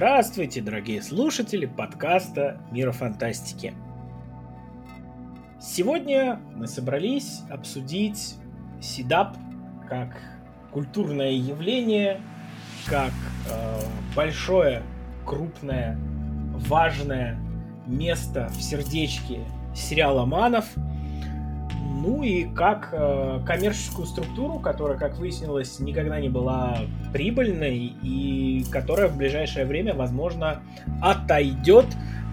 [0.00, 3.74] Здравствуйте, дорогие слушатели подкаста «Мира фантастики».
[5.60, 8.36] Сегодня мы собрались обсудить
[8.80, 9.36] Сидап
[9.90, 10.16] как
[10.70, 12.18] культурное явление,
[12.86, 13.12] как
[13.50, 13.80] э,
[14.16, 14.82] большое,
[15.26, 15.98] крупное,
[16.54, 17.38] важное
[17.86, 19.40] место в сердечке
[19.76, 20.64] сериала «Манов»,
[21.90, 26.78] ну и как э, коммерческую структуру, которая, как выяснилось, никогда не была
[27.12, 30.62] прибыльной и которая в ближайшее время, возможно,
[31.02, 31.86] отойдет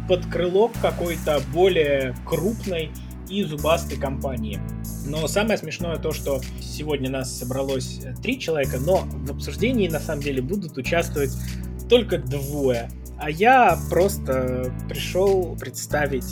[0.07, 2.91] под крыло какой-то более крупной
[3.29, 4.59] и зубастой компании.
[5.05, 10.21] Но самое смешное то, что сегодня нас собралось три человека, но в обсуждении на самом
[10.21, 11.31] деле будут участвовать
[11.89, 12.89] только двое.
[13.19, 16.25] А я просто пришел представить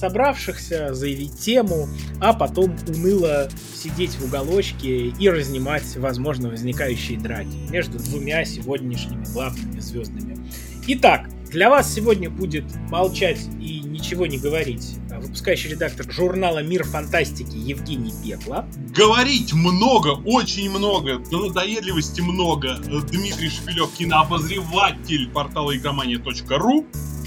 [0.00, 1.88] собравшихся, заявить тему,
[2.20, 9.78] а потом уныло сидеть в уголочке и разнимать, возможно, возникающие драки между двумя сегодняшними главными
[9.80, 10.38] звездами.
[10.86, 17.56] Итак, для вас сегодня будет молчать и ничего не говорить выпускающий редактор журнала «Мир фантастики»
[17.56, 18.66] Евгений Пекла.
[18.96, 22.76] Говорить много, очень много, до надоедливости много.
[23.10, 26.86] Дмитрий Шепелев, кинообозреватель портала игромания.ру.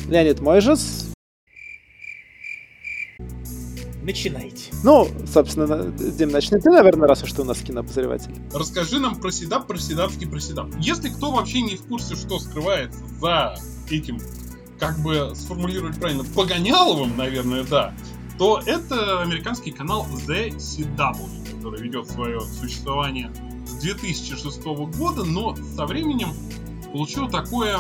[0.10, 1.13] Леонид Мойжес,
[4.04, 4.72] Начинайте.
[4.84, 8.36] Ну, собственно, Дим, начни ты, наверное, раз уж ты у нас кинообозреватель.
[8.54, 10.68] Расскажи нам про седап, про седапский, про седап.
[10.80, 13.56] Если кто вообще не в курсе, что скрывается за
[13.90, 14.20] этим,
[14.78, 17.94] как бы сформулировать правильно, Погоняловым, наверное, да,
[18.38, 23.32] то это американский канал The CW, который ведет свое существование
[23.66, 24.64] с 2006
[24.98, 26.34] года, но со временем
[26.92, 27.80] получил такое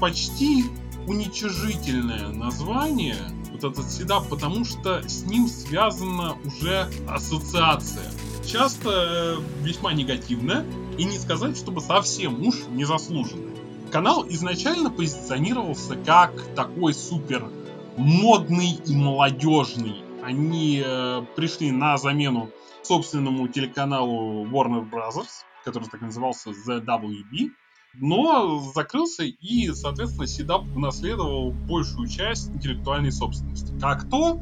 [0.00, 0.64] почти
[1.06, 3.16] уничижительное название–
[3.64, 8.10] этот седап, потому что с ним связана уже ассоциация.
[8.44, 10.64] Часто э, весьма негативная,
[10.98, 13.56] и не сказать, чтобы совсем уж незаслуженная.
[13.90, 17.48] Канал изначально позиционировался как такой супер
[17.96, 20.02] модный и молодежный.
[20.22, 22.50] Они э, пришли на замену
[22.82, 25.26] собственному телеканалу Warner Bros.,
[25.64, 27.50] который так назывался The WB,
[27.94, 33.72] но закрылся и, соответственно, Седап унаследовал большую часть интеллектуальной собственности.
[33.80, 34.40] Как то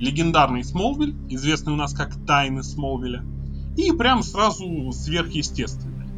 [0.00, 3.24] легендарный Смолвиль, известный у нас как Тайны Смолвиля,
[3.76, 6.08] и прям сразу сверхъестественное,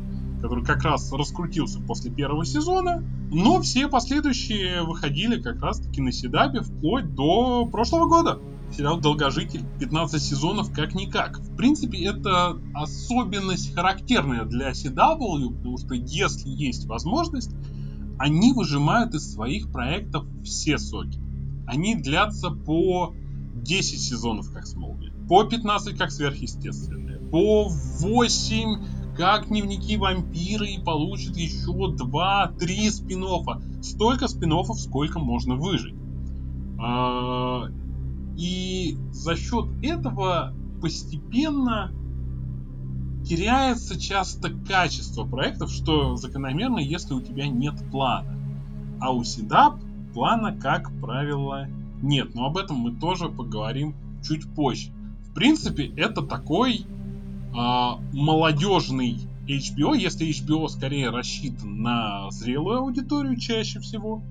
[0.43, 6.61] который как раз раскрутился после первого сезона, но все последующие выходили как раз-таки на Седапе
[6.61, 8.41] вплоть до прошлого года
[8.73, 11.39] сериал «Долгожитель», 15 сезонов как-никак.
[11.39, 17.51] В принципе, это особенность характерная для CW, потому что если есть возможность,
[18.19, 21.21] они выжимают из своих проектов все соки.
[21.67, 23.15] Они длятся по
[23.55, 31.37] 10 сезонов, как Смолвиль, по 15, как сверхъестественное, по 8, как дневники вампира и получит
[31.37, 33.83] еще 2-3 спин -оффа.
[33.83, 35.95] Столько спин сколько можно выжить.
[38.37, 41.93] И за счет этого постепенно
[43.25, 48.39] теряется часто качество проектов, что закономерно, если у тебя нет плана.
[49.01, 49.81] А у Сидап
[50.15, 51.67] плана, как правило,
[52.03, 52.35] нет.
[52.35, 54.91] Но об этом мы тоже поговорим чуть позже.
[55.31, 63.81] В принципе, это такой э, молодежный HBO, если HBO скорее рассчитан на зрелую аудиторию чаще
[63.81, 64.23] всего,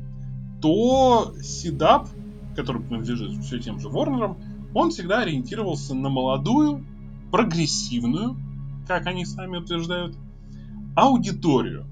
[0.61, 2.07] то Сидап
[2.55, 4.37] который принадлежит все тем же Ворнерам,
[4.73, 6.85] он всегда ориентировался на молодую,
[7.31, 8.37] прогрессивную,
[8.87, 10.15] как они сами утверждают,
[10.95, 11.85] аудиторию.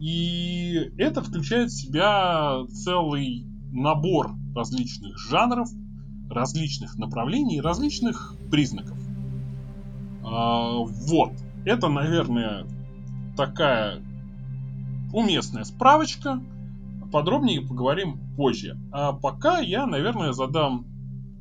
[0.00, 5.68] И это включает в себя целый набор различных жанров,
[6.30, 8.98] различных направлений, различных признаков.
[10.24, 11.32] А, вот.
[11.64, 12.66] Это, наверное,
[13.36, 14.00] такая
[15.12, 16.40] уместная справочка
[17.10, 18.78] подробнее поговорим позже.
[18.92, 20.86] А пока я, наверное, задам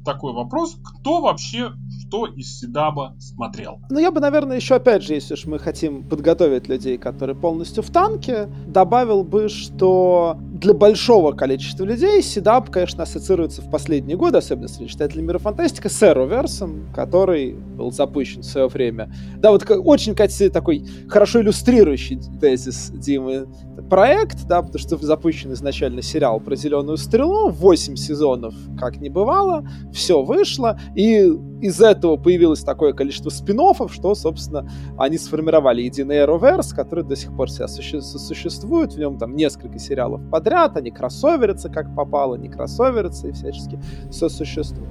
[0.08, 0.78] такой вопрос.
[0.82, 1.74] Кто вообще
[2.08, 3.82] что из Седаба смотрел?
[3.90, 7.84] Ну, я бы, наверное, еще, опять же, если уж мы хотим подготовить людей, которые полностью
[7.84, 14.38] в танке, добавил бы, что для большого количества людей Седаб, конечно, ассоциируется в последние годы,
[14.38, 19.12] особенно среди читателей мира фантастика, с Arrowverse, который был запущен в свое время.
[19.38, 23.48] Да, вот очень, кстати, такой хорошо иллюстрирующий тезис Димы
[23.90, 29.68] проект, да, потому что запущен изначально сериал про Зеленую Стрелу, 8 сезонов, как не бывало,
[29.94, 31.32] все вышло, и
[31.62, 33.58] из этого появилось такое количество спин
[33.90, 39.36] что, собственно, они сформировали единый Arrowverse, который до сих пор себя существует, в нем там
[39.36, 43.80] несколько сериалов подряд, они кроссоверятся как попало, не кроссоверятся и всячески
[44.12, 44.90] сосуществуют.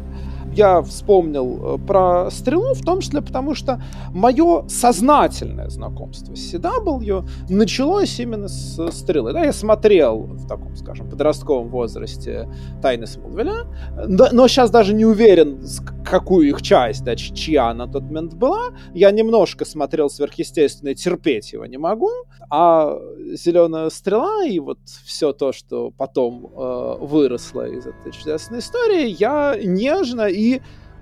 [0.57, 7.29] Я вспомнил э, про «Стрелу», в том числе потому, что мое сознательное знакомство с CW
[7.51, 9.33] началось именно с «Стрелы».
[9.33, 12.49] Да, я смотрел в таком, скажем, подростковом возрасте
[12.81, 13.67] «Тайны Смолвиля»,
[14.09, 15.61] но сейчас даже не уверен,
[16.05, 18.71] какую их часть, да, чья на тот момент была.
[18.95, 22.11] Я немножко смотрел «Сверхъестественное», терпеть его не могу,
[22.49, 22.97] а
[23.35, 29.59] «Зеленая стрела» и вот все то, что потом э, выросло из этой чудесной истории, я
[29.63, 30.46] нежно и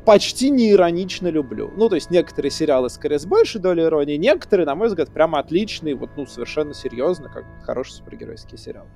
[0.04, 1.72] почти не иронично люблю.
[1.76, 5.38] Ну, то есть некоторые сериалы скорее с большей долей иронии, некоторые, на мой взгляд, прямо
[5.38, 8.86] отличные, вот, ну, совершенно серьезно, как хороший супергеройский сериал.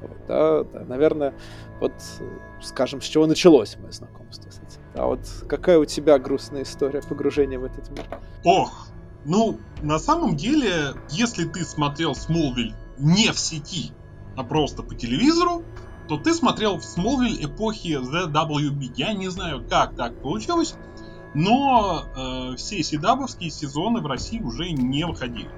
[0.00, 1.34] Вот, да, да, наверное,
[1.80, 1.92] вот,
[2.62, 4.80] скажем, с чего началось мое знакомство с этим.
[4.94, 8.06] А вот какая у тебя грустная история погружения в этот мир?
[8.44, 8.88] Ох,
[9.24, 13.92] ну, на самом деле, если ты смотрел Смолвиль не в сети,
[14.36, 15.62] а просто по телевизору,
[16.08, 18.92] то ты смотрел в Смолвиль эпохи The WB.
[18.96, 20.74] Я не знаю, как так получилось,
[21.34, 25.50] но э, все седабовские сезоны в России уже не выходили.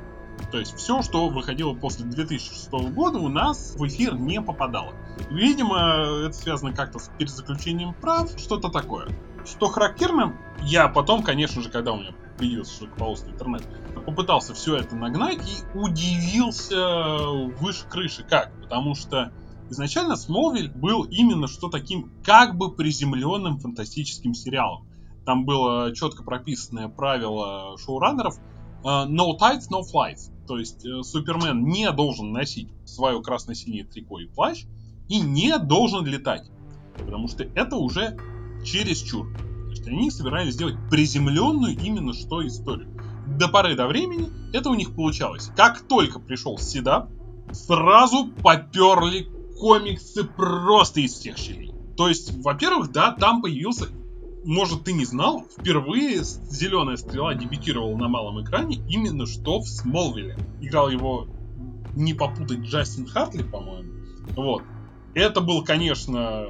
[0.51, 4.93] То есть все, что выходило после 2006 года, у нас в эфир не попадало.
[5.31, 9.09] Видимо, это связано как-то с перезаключением прав, что-то такое.
[9.45, 13.67] Что характерно, я потом, конечно же, когда у меня появился широкополосный интернет,
[14.05, 17.19] попытался все это нагнать и удивился
[17.59, 18.25] выше крыши.
[18.29, 18.53] Как?
[18.61, 19.33] Потому что
[19.71, 24.87] изначально Смолвиль был именно что таким как бы приземленным фантастическим сериалом.
[25.25, 30.31] Там было четко прописанное правило шоураннеров э, no tights, no flights.
[30.47, 34.65] То есть э, Супермен не должен носить свое красно-синее трико и плащ
[35.09, 36.49] и не должен летать.
[36.97, 38.17] Потому что это уже
[38.65, 39.27] чересчур.
[39.35, 42.89] То есть они собирались сделать приземленную именно что историю.
[43.27, 45.51] До поры до времени это у них получалось.
[45.57, 47.11] Как только пришел Седап,
[47.53, 51.73] сразу поперли комиксы просто из всех щелей.
[51.97, 53.89] То есть, во-первых, да, там появился,
[54.45, 60.39] может, ты не знал, впервые «Зеленая стрела» дебютировала на малом экране именно что в Смолвиле.
[60.61, 61.27] Играл его,
[61.97, 63.93] не попутать, Джастин Хартли, по-моему.
[64.37, 64.63] Вот.
[65.15, 66.47] Это был, конечно,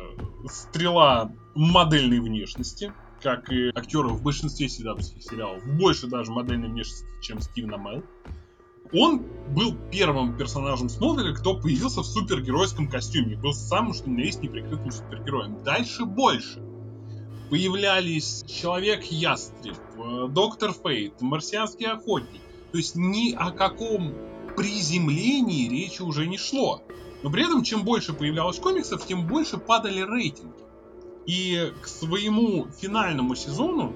[0.50, 2.92] стрела модельной внешности,
[3.22, 8.02] как и актеры в большинстве седапских сериалов, больше даже модельной внешности, чем Стивен Амел.
[8.92, 9.22] Он
[9.54, 13.36] был первым персонажем Смолвиля, кто появился в супергеройском костюме.
[13.36, 15.62] Был самым, что на есть, неприкрытым супергероем.
[15.62, 16.62] Дальше больше.
[17.50, 22.42] Появлялись Человек-Ястреб, э, Доктор Фейт, Марсианский Охотник.
[22.72, 24.12] То есть ни о каком
[24.56, 26.82] приземлении речи уже не шло.
[27.22, 30.54] Но при этом, чем больше появлялось комиксов, тем больше падали рейтинги.
[31.26, 33.94] И к своему финальному сезону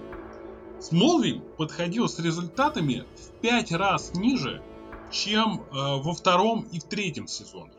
[0.81, 4.63] Смолвиль подходил с результатами в пять раз ниже,
[5.11, 7.77] чем э, во втором и в третьем сезонах.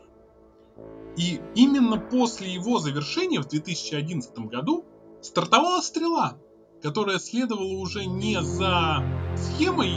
[1.16, 4.84] И именно после его завершения в 2011 году
[5.20, 6.38] стартовала стрела,
[6.82, 9.04] которая следовала уже не за
[9.36, 9.94] схемой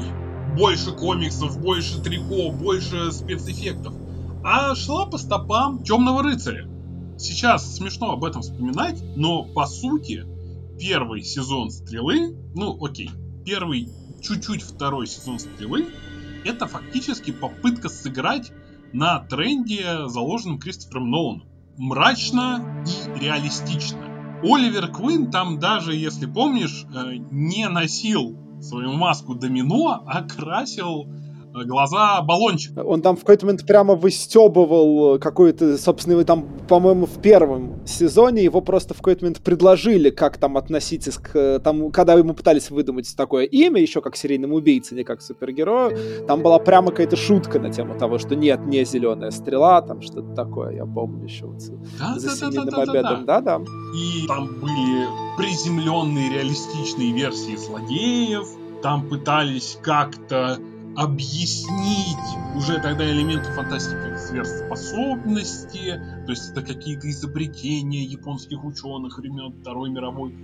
[0.57, 3.93] больше комиксов, больше трико, больше спецэффектов,
[4.43, 6.69] а шла по стопам Темного рыцаря.
[7.17, 10.25] Сейчас смешно об этом вспоминать, но по сути
[10.77, 13.09] первый сезон стрелы, ну окей,
[13.45, 13.89] первый
[14.21, 15.87] чуть-чуть второй сезон стрелы
[16.45, 18.51] это фактически попытка сыграть
[18.93, 21.47] на тренде, заложенном Кристофером Ноланом.
[21.77, 23.99] Мрачно и реалистично.
[24.43, 31.07] Оливер Квин там даже, если помнишь, э, не носил свою маску домино, а красил
[31.63, 32.73] глаза баллончик.
[32.83, 38.61] Он там в какой-то момент прямо выстебывал какой-то, собственно, там, по-моему, в первом сезоне его
[38.61, 41.59] просто в какой-то момент предложили, как там относитесь к...
[41.59, 46.41] Там, когда ему пытались выдумать такое имя, еще как серийному убийце, не как супергерою, там
[46.41, 50.75] была прямо какая-то шутка на тему того, что нет, не зеленая стрела, там что-то такое,
[50.75, 51.61] я помню еще вот
[51.99, 53.25] да, за да, семейным да, да, обедом.
[53.25, 53.61] Да-да.
[53.95, 55.07] И там были
[55.37, 58.47] приземленные реалистичные версии злодеев,
[58.81, 60.57] там пытались как-то
[60.95, 62.17] объяснить
[62.55, 70.35] уже тогда элементы фантастики сверхспособности, то есть это какие-то изобретения японских ученых времен Второй мировой.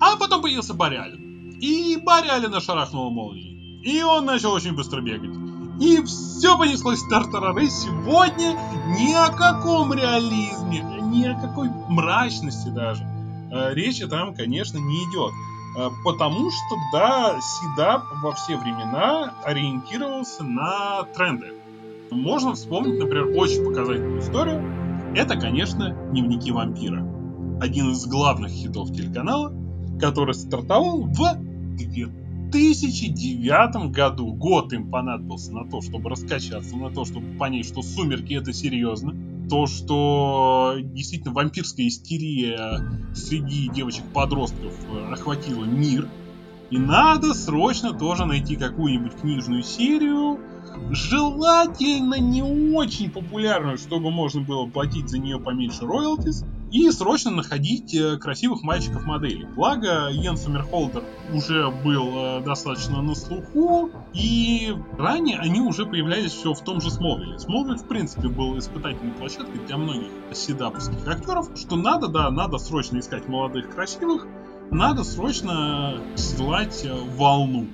[0.00, 1.58] А потом появился Барялин.
[1.60, 3.82] И Барялина шарахнула молнией.
[3.84, 5.34] И он начал очень быстро бегать.
[5.80, 7.68] И все понеслось Тартарары.
[7.68, 8.58] Сегодня
[8.98, 13.04] ни о каком реализме, ни о какой мрачности даже
[13.50, 15.32] э, речи там, конечно, не идет.
[15.78, 21.52] Э, потому что, да, Сидап во все времена ориентировался на тренды.
[22.10, 24.60] Можно вспомнить, например, очень показательную историю.
[25.14, 27.06] Это, конечно, «Дневники вампира».
[27.60, 29.52] Один из главных хитов телеканала,
[30.00, 31.38] который стартовал в
[32.50, 34.32] 2009 году.
[34.32, 39.14] Год им понадобился на то, чтобы раскачаться, на то, чтобы понять, что «Сумерки»— это серьезно.
[39.48, 42.80] То, что действительно вампирская истерия
[43.14, 46.08] среди девочек-подростков э, охватила мир.
[46.70, 50.38] И надо срочно тоже найти какую-нибудь книжную серию,
[50.90, 57.94] желательно не очень популярную, чтобы можно было платить за нее поменьше роялтис, и срочно находить
[57.94, 59.46] э, красивых мальчиков-моделей.
[59.54, 66.52] Благо, Йен Сомерхолдер уже был э, достаточно на слуху, и ранее они уже появлялись все
[66.52, 67.38] в том же Смолвиле.
[67.38, 72.98] Смолвиль, в принципе, был испытательной площадкой для многих седаповских актеров, что надо, да, надо срочно
[72.98, 74.26] искать молодых красивых,
[74.70, 77.66] надо срочно седлать э, волну.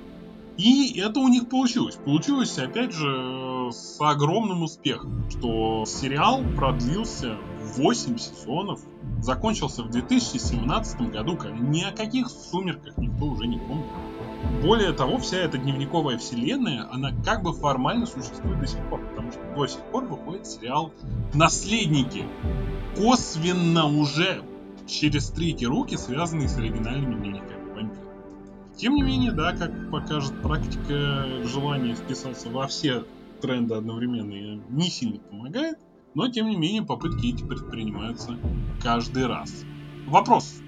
[0.56, 1.96] И это у них получилось.
[1.96, 7.36] Получилось, опять же, с огромным успехом, что сериал продлился
[7.76, 8.80] 8 сезонов,
[9.20, 13.86] закончился в 2017 году, ни о каких сумерках никто уже не помнит.
[14.62, 19.32] Более того, вся эта дневниковая вселенная, она как бы формально существует до сих пор, потому
[19.32, 20.92] что до сих пор выходит сериал
[21.32, 22.26] «Наследники»,
[22.96, 24.42] косвенно уже
[24.86, 27.53] через третьи руки, связанные с оригинальными дневниками.
[28.76, 33.04] Тем не менее, да, как покажет практика, желание вписаться во все
[33.40, 35.78] тренды одновременно не сильно помогает,
[36.14, 38.36] но тем не менее попытки эти предпринимаются
[38.82, 39.64] каждый раз.
[40.06, 40.60] Вопрос.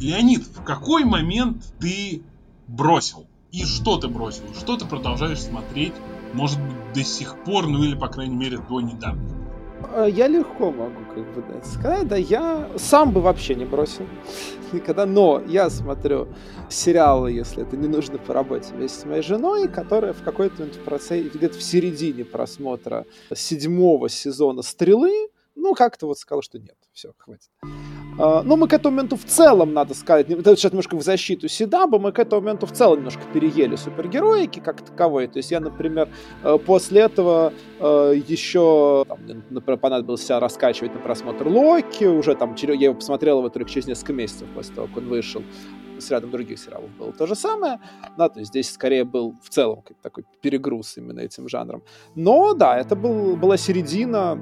[0.00, 2.22] Леонид, в какой момент ты
[2.68, 3.26] бросил?
[3.52, 4.44] И что ты бросил?
[4.54, 5.94] Что ты продолжаешь смотреть,
[6.34, 9.35] может быть, до сих пор, ну или, по крайней мере, до недавних?
[9.92, 14.06] Э, я легко могу как бы сказать, да, я сам бы вообще не бросил
[14.72, 16.28] никогда, но я смотрю
[16.68, 20.76] сериалы, если это не нужно по работе, вместе с моей женой, которая в какой-то момент
[20.76, 26.76] в процессе, где-то в середине просмотра седьмого сезона «Стрелы», ну, как-то вот сказал, что нет,
[26.92, 27.50] все, хватит.
[28.18, 31.48] А, но мы к этому моменту в целом, надо сказать, это сейчас немножко в защиту
[31.48, 35.26] Седаба, мы к этому моменту в целом немножко переели супергероики как таковой.
[35.26, 36.08] То есть я, например,
[36.42, 39.18] э, после этого э, еще, там,
[39.50, 43.86] например, понадобилось себя раскачивать на просмотр Локи, уже там, я его посмотрел его только через
[43.86, 45.42] несколько месяцев после того, как он вышел
[45.98, 47.80] с рядом других сериалов было то же самое.
[48.16, 51.82] Да, то есть здесь скорее был в целом такой перегруз именно этим жанром.
[52.14, 54.38] Но да, это был, была середина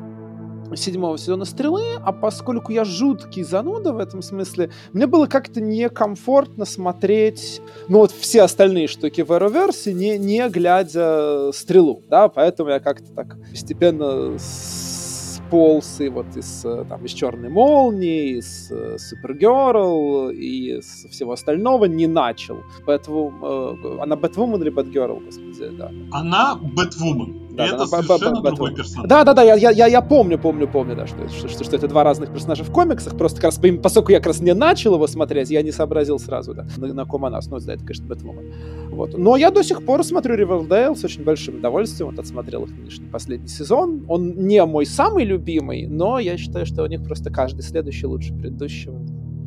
[0.77, 6.65] седьмого сезона «Стрелы», а поскольку я жуткий зануда в этом смысле, мне было как-то некомфортно
[6.65, 12.81] смотреть, ну вот все остальные штуки в Arrowverse, не, не глядя «Стрелу», да, поэтому я
[12.81, 20.79] как-то так постепенно сполз и вот из, там, из «Черной молнии», из э, «Супергерл» и
[20.79, 22.59] из всего остального не начал.
[22.87, 25.91] Поэтому э, она Бэтвумен или Бэтгерл, господи, да.
[26.13, 27.44] Она Бэтвумен.
[27.55, 29.09] Да, это да, совершенно да, другой персонаж.
[29.09, 31.89] Да, да, да, я, я, я помню, помню, помню, да, что, что, что, что это
[31.89, 33.17] два разных персонажа в комиксах.
[33.17, 36.55] Просто как раз, поскольку я как раз не начал его смотреть, я не сообразил сразу,
[36.55, 37.41] да, на, на ком она.
[37.47, 38.53] Ну, да, это, конечно, Бэтвумен.
[38.91, 39.17] Вот.
[39.17, 42.11] Но я до сих пор смотрю Ривердейл с очень большим удовольствием.
[42.11, 44.05] Вот отсмотрел их нынешний последний сезон.
[44.09, 48.35] Он не мой самый любимый, но я считаю, что у них просто каждый следующий лучше
[48.35, 48.99] предыдущего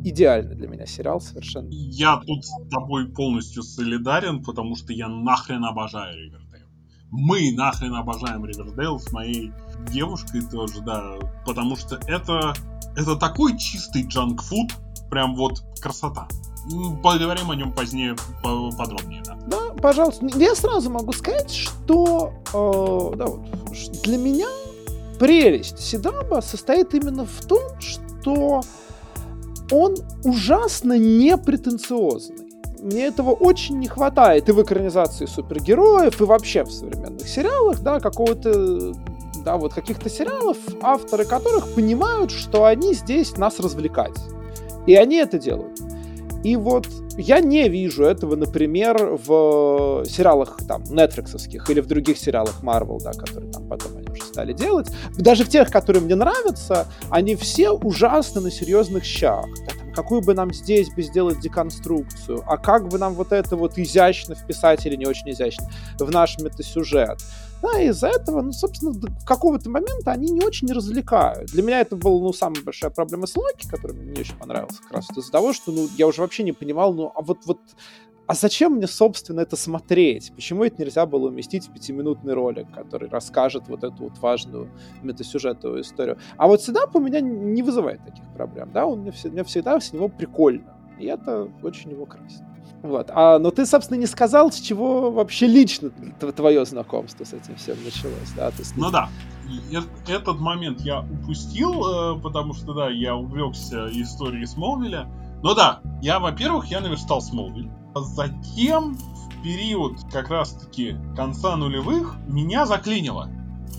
[0.04, 1.68] идеальный для меня сериал совершенно.
[1.70, 6.47] Я тут с тобой полностью солидарен, потому что я нахрен обожаю Ривердейл
[7.10, 9.52] мы нахрен обожаем Ривердейл с моей
[9.90, 11.14] девушкой тоже, да,
[11.46, 12.54] потому что это,
[12.96, 14.72] это такой чистый джанк-фуд,
[15.10, 16.28] прям вот красота.
[17.02, 19.38] Поговорим о нем позднее подробнее, да.
[19.46, 20.26] Да, пожалуйста.
[20.36, 24.48] Я сразу могу сказать, что э, да, вот, для меня
[25.18, 28.62] прелесть Сидаба состоит именно в том, что
[29.70, 32.47] он ужасно непретенциозный
[32.80, 38.00] мне этого очень не хватает и в экранизации супергероев, и вообще в современных сериалах, да,
[38.00, 38.92] какого-то
[39.44, 44.16] да, вот каких-то сериалов, авторы которых понимают, что они здесь нас развлекать.
[44.86, 45.78] И они это делают.
[46.44, 52.62] И вот я не вижу этого, например, в сериалах там нетфликсовских или в других сериалах
[52.62, 54.88] Marvel, да, которые там потом они уже стали делать.
[55.16, 59.46] Даже в тех, которые мне нравятся, они все ужасно на серьезных щах.
[59.66, 63.78] Там, какую бы нам здесь бы сделать деконструкцию, а как бы нам вот это вот
[63.78, 67.18] изящно вписать или не очень изящно в наш метасюжет.
[67.60, 71.50] Да, из-за этого, ну, собственно, до какого-то момента они не очень развлекают.
[71.50, 74.80] Для меня это была, ну, самая большая проблема с Локи, который мне не очень понравился,
[74.82, 77.58] как раз из-за того, что, ну, я уже вообще не понимал, ну, а вот, вот
[78.28, 80.32] а зачем мне, собственно, это смотреть?
[80.34, 84.68] Почему это нельзя было уместить в пятиминутный ролик, который расскажет вот эту вот важную
[85.02, 86.18] метасюжетовую историю?
[86.36, 89.94] А вот седап у меня не вызывает таких проблем, да, он мне, мне всегда с
[89.94, 92.42] него прикольно, и это очень его красит.
[92.82, 93.10] Вот.
[93.12, 97.76] А, но ты, собственно, не сказал, с чего вообще лично твое знакомство с этим всем
[97.82, 98.50] началось, да?
[98.50, 99.08] То ну да,
[100.06, 105.08] этот момент я упустил, э, потому что, да, я увлекся историей Смолвиля.
[105.42, 107.70] Но да, я, во-первых, я наверстал Смолвиль.
[107.94, 113.30] Затем, в период как раз-таки конца нулевых, меня заклинило.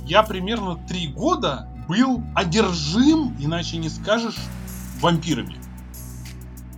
[0.05, 4.37] Я примерно три года был одержим, иначе не скажешь,
[5.01, 5.55] вампирами.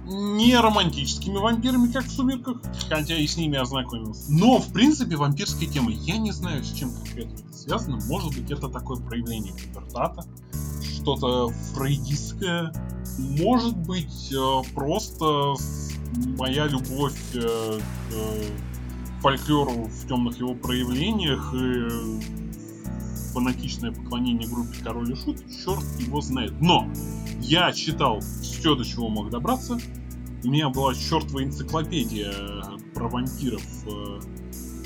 [0.05, 2.57] Не романтическими вампирами, как в «Сумерках»,
[2.89, 4.31] хотя и с ними ознакомился.
[4.31, 7.99] Но, в принципе, вампирская тема, я не знаю, с чем конкретно это связано.
[8.07, 10.25] Может быть, это такое проявление пубертата,
[10.81, 12.73] что-то фрейдистское.
[13.17, 15.53] Может быть, э, просто
[16.37, 21.87] моя любовь э, к фольклору в темных его проявлениях и
[23.33, 26.53] фанатичное поклонение группе Король и Шут, черт его знает.
[26.59, 26.87] Но
[27.39, 29.77] я читал все, до чего мог добраться.
[30.43, 32.33] У меня была чертова энциклопедия
[32.93, 34.19] про вампиров, э,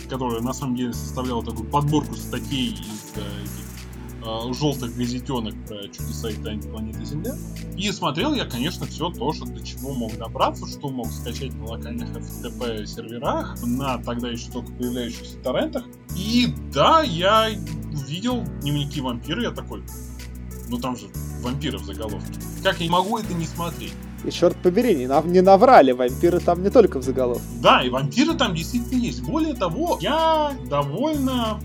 [0.09, 3.21] которая на самом деле составляла такую подборку статей из э,
[4.53, 7.35] желтых газетенок про чудеса и тайны планеты Земля.
[7.77, 11.65] И смотрел я, конечно, все то, что до чего мог добраться, что мог скачать на
[11.65, 15.85] локальных FTP серверах, на тогда еще только появляющихся торрентах.
[16.17, 17.49] И да, я
[18.07, 19.83] видел дневники вампира, я такой,
[20.69, 21.07] ну там же
[21.41, 22.39] вампиры в заголовке.
[22.63, 23.93] Как я могу это не смотреть?
[24.23, 27.43] И черт побери, не, нав- не наврали, вампиры там не только в заголовке.
[27.61, 29.21] Да, и вампиры там действительно есть.
[29.21, 31.59] Более того, я довольно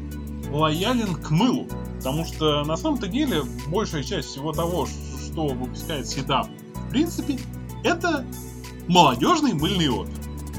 [0.50, 1.66] лоялен к мылу.
[2.00, 7.38] Потому что на самом-то деле большая часть всего того, что выпускает Седап, в принципе,
[7.84, 8.24] это
[8.88, 10.14] молодежный мыльный опер.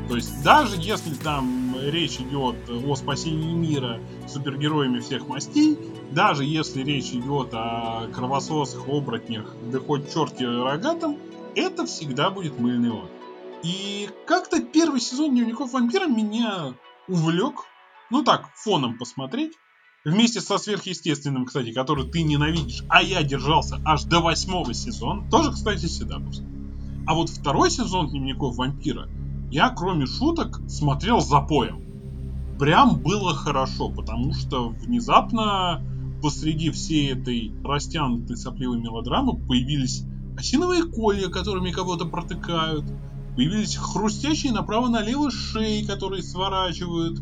[0.07, 5.79] То есть даже если там речь идет о спасении мира супергероями всех мастей,
[6.11, 11.17] даже если речь идет о кровососах, оборотнях, да хоть черте рогатом,
[11.55, 13.09] это всегда будет мыльный опер.
[13.63, 16.75] И как-то первый сезон Дневников вампира меня
[17.07, 17.65] увлек.
[18.11, 19.53] Ну так, фоном посмотреть.
[20.03, 25.29] Вместе со сверхъестественным, кстати, который ты ненавидишь, а я держался аж до восьмого сезона.
[25.29, 26.47] Тоже, кстати, Седаповский.
[27.05, 29.07] А вот второй сезон Дневников вампира
[29.51, 31.83] я, кроме шуток, смотрел за поем.
[32.57, 35.85] Прям было хорошо, потому что внезапно
[36.23, 40.03] посреди всей этой растянутой сопливой мелодрамы появились
[40.35, 42.85] осиновые колья, которыми кого-то протыкают,
[43.35, 47.21] появились хрустящие направо-налево шеи, которые сворачивают,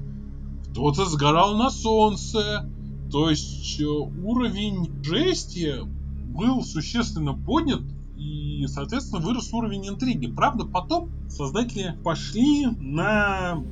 [0.72, 2.70] кто-то сгорал на солнце.
[3.12, 7.82] То есть э, уровень жести был существенно поднят
[8.18, 10.28] и, соответственно, вырос уровень интриги.
[10.28, 13.64] Правда, потом создатели пошли на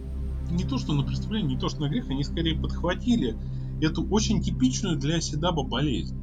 [0.49, 3.37] не то что на преступление, не то что на грех, они скорее подхватили
[3.81, 6.17] эту очень типичную для Седаба болезнь.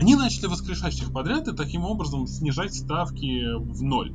[0.00, 4.12] Они начали воскрешать всех подряд и таким образом снижать ставки в ноль.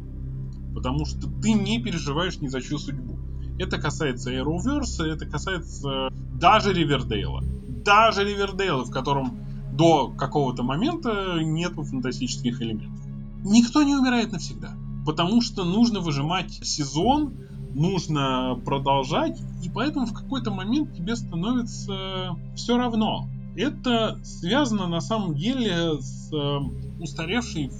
[0.73, 3.17] Потому что ты не переживаешь ни за чью судьбу.
[3.59, 7.43] Это касается Arrowverse, это касается даже Ривердейла.
[7.87, 9.39] Даже Ривердейла, в котором
[9.71, 13.01] до какого-то момента нет фантастических элементов.
[13.45, 14.73] Никто не умирает навсегда.
[15.05, 17.33] Потому что нужно выжимать сезон,
[17.73, 23.29] нужно продолжать, и поэтому в какой-то момент тебе становится все равно.
[23.55, 26.59] Это связано на самом деле с э,
[26.99, 27.71] устаревшей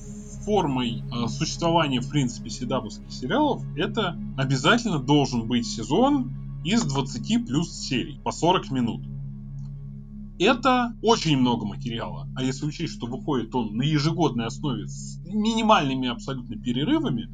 [0.45, 3.61] формой э, существования, в принципе, седабовских сериалов.
[3.75, 6.31] Это обязательно должен быть сезон
[6.63, 9.01] из 20 плюс серий по 40 минут.
[10.39, 12.27] Это очень много материала.
[12.35, 17.27] А если учесть, что выходит он на ежегодной основе с минимальными абсолютно перерывами,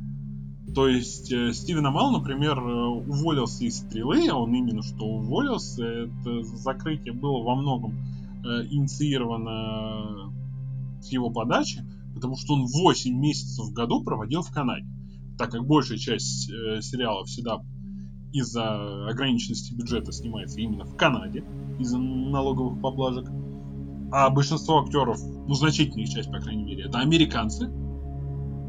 [0.74, 5.84] то есть э, Стивен Амал, например, э, уволился из стрелы, а он именно что уволился.
[5.84, 7.94] Это закрытие было во многом
[8.44, 10.34] э, инициировано
[11.02, 11.86] с его подачи,
[12.16, 14.88] потому что он 8 месяцев в году проводил в Канаде.
[15.38, 17.62] Так как большая часть сериалов всегда
[18.34, 21.44] из-за ограниченности бюджета снимается именно в Канаде,
[21.80, 23.30] из-за налоговых поблажек.
[24.12, 27.72] А большинство актеров, ну значительная их часть, по крайней мере, это американцы.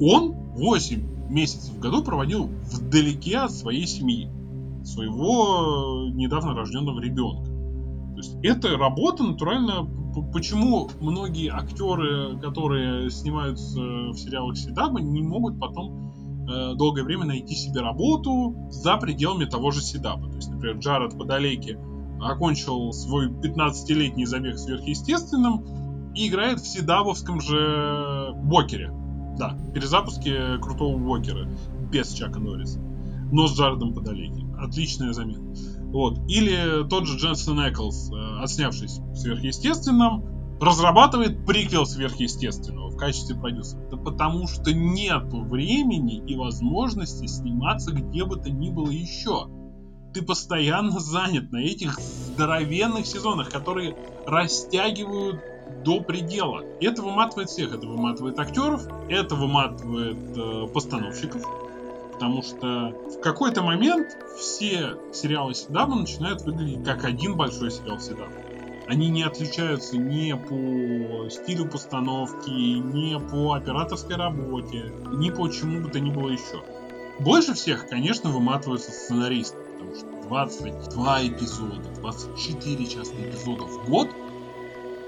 [0.00, 4.31] Он 8 месяцев в году проводил вдалеке от своей семьи,
[4.85, 7.44] своего недавно рожденного ребенка.
[7.44, 9.88] То есть это работа натурально.
[10.33, 17.54] Почему многие актеры, которые снимаются в сериалах Седаба, не могут потом э, долгое время найти
[17.54, 20.28] себе работу за пределами того же Седаба.
[20.28, 21.78] То есть, например, Джаред Подалеки
[22.20, 25.64] окончил свой 15-летний забег сверхъестественным
[26.14, 28.92] и играет в Седабовском же Бокере.
[29.37, 31.48] Да, перезапуске крутого Бокера
[31.90, 32.78] без Чака Норриса,
[33.33, 34.46] но с Джаредом Подалеки.
[34.59, 35.54] Отличная замена.
[35.92, 36.18] Вот.
[36.28, 40.24] Или тот же Дженсен Эклс, э, отснявшись в сверхъестественном,
[40.61, 43.80] разрабатывает приквел сверхъестественного в качестве продюсера.
[43.87, 49.48] Это потому что нет времени и возможности сниматься где бы то ни было еще.
[50.12, 55.40] Ты постоянно занят на этих здоровенных сезонах, которые растягивают
[55.85, 56.62] до предела.
[56.80, 57.74] Это выматывает всех.
[57.74, 61.42] Это выматывает актеров, это выматывает э, постановщиков.
[62.12, 64.07] Потому что в какой-то момент
[64.38, 68.30] все сериалы Седаба начинают выглядеть как один большой сериал Седаба.
[68.87, 75.88] Они не отличаются ни по стилю постановки, ни по операторской работе, ни по чему бы
[75.88, 76.62] то ни было еще.
[77.18, 84.09] Больше всех, конечно, выматываются сценаристы, потому что 22 эпизода, 24 частных эпизода в год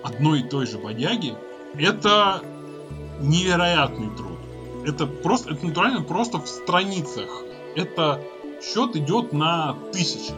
[0.03, 1.35] одной и той же бодяги,
[1.75, 2.43] это
[3.21, 4.39] невероятный труд.
[4.87, 7.43] Это просто, это натурально просто в страницах.
[7.75, 8.23] Это
[8.62, 10.33] счет идет на тысячи.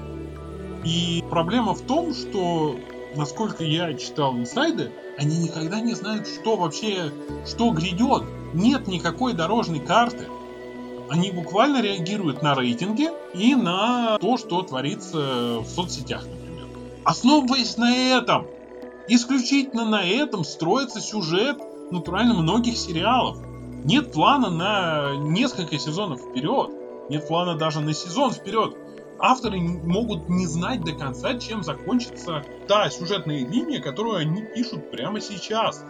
[0.85, 2.77] И проблема в том, что,
[3.17, 7.13] насколько я читал инсайды, они никогда не знают, что вообще,
[7.47, 8.25] что грядет.
[8.55, 10.27] Нет никакой дорожной карты.
[11.11, 16.67] Они буквально реагируют на рейтинги и на то, что творится в соцсетях, например.
[17.05, 18.47] Основываясь на этом,
[19.09, 21.59] исключительно на этом строится сюжет
[21.91, 23.39] натурально многих сериалов.
[23.85, 26.71] Нет плана на несколько сезонов вперед.
[27.09, 28.77] Нет плана даже на сезон вперед.
[29.21, 35.21] Авторы могут не знать до конца, чем закончится та сюжетная линия, которую они пишут прямо
[35.21, 35.85] сейчас.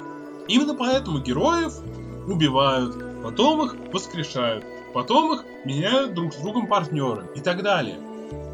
[0.48, 1.74] Именно поэтому героев
[2.26, 4.64] убивают, потом их воскрешают,
[4.94, 7.98] потом их меняют друг с другом партнеры и так далее.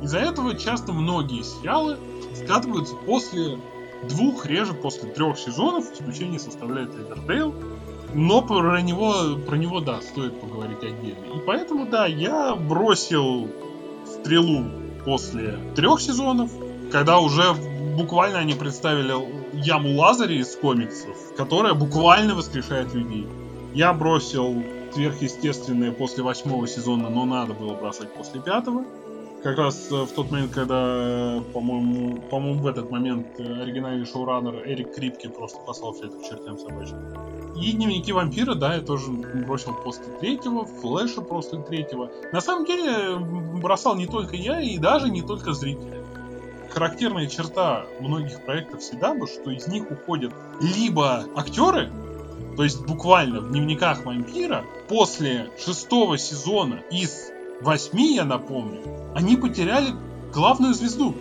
[0.03, 1.97] Из-за этого часто многие сериалы
[2.35, 3.59] скатываются после
[4.09, 7.55] двух, реже после трех сезонов, исключение составляет Ривердейл,
[8.13, 11.25] но про него, про него, да, стоит поговорить отдельно.
[11.37, 13.49] И поэтому, да, я бросил
[14.25, 14.65] стрелу
[15.05, 16.51] после трех сезонов,
[16.91, 17.53] когда уже
[17.95, 19.15] буквально они представили
[19.53, 23.27] яму Лазари из комиксов, которая буквально воскрешает людей.
[23.75, 28.85] Я бросил сверхъестественное после восьмого сезона, но надо было бросать после пятого.
[29.43, 34.67] Как раз э, в тот момент, когда, по-моему, по-моему, в этот момент э, оригинальный шоураннер
[34.67, 36.97] Эрик Крипки просто послал все это к чертям собачьим.
[37.57, 42.11] И дневники вампира, да, я тоже бросил после третьего, флеша после третьего.
[42.33, 46.03] На самом деле, бросал не только я и даже не только зрители.
[46.71, 51.93] Характерная черта многих проектов Седаба, что из них уходят либо актеры,
[52.57, 58.81] то есть буквально в дневниках вампира после шестого сезона из восьми, я напомню,
[59.15, 59.95] они потеряли
[60.33, 61.15] главную звезду.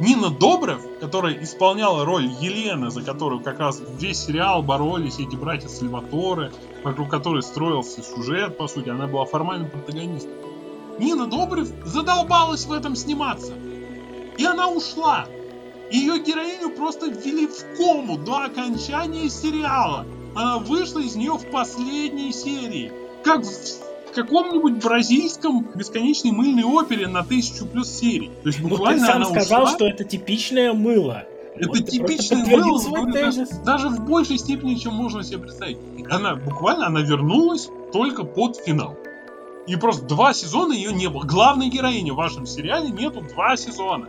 [0.00, 5.68] Нина Добрев, которая исполняла роль Елены, за которую как раз весь сериал боролись эти братья
[5.68, 10.32] Сальваторы, вокруг которой строился сюжет, по сути, она была формальным протагонистом.
[10.98, 13.52] Нина Добрев задолбалась в этом сниматься.
[14.36, 15.26] И она ушла.
[15.90, 20.04] Ее героиню просто ввели в кому до окончания сериала.
[20.34, 22.92] Она вышла из нее в последней серии.
[23.24, 23.87] Как в
[24.22, 28.30] каком-нибудь бразильском бесконечной мыльной опере на тысячу плюс серий.
[28.42, 29.74] То есть буквально ну, ты сам сказал, ушла.
[29.74, 31.24] что это типичное мыло.
[31.54, 33.48] Это Вот говорю, тезис.
[33.48, 35.78] даже, даже в большей степени, чем можно себе представить.
[36.08, 38.96] Она буквально она вернулась только под финал.
[39.66, 41.24] И просто два сезона ее не было.
[41.24, 44.08] Главной героини в вашем сериале нету два сезона.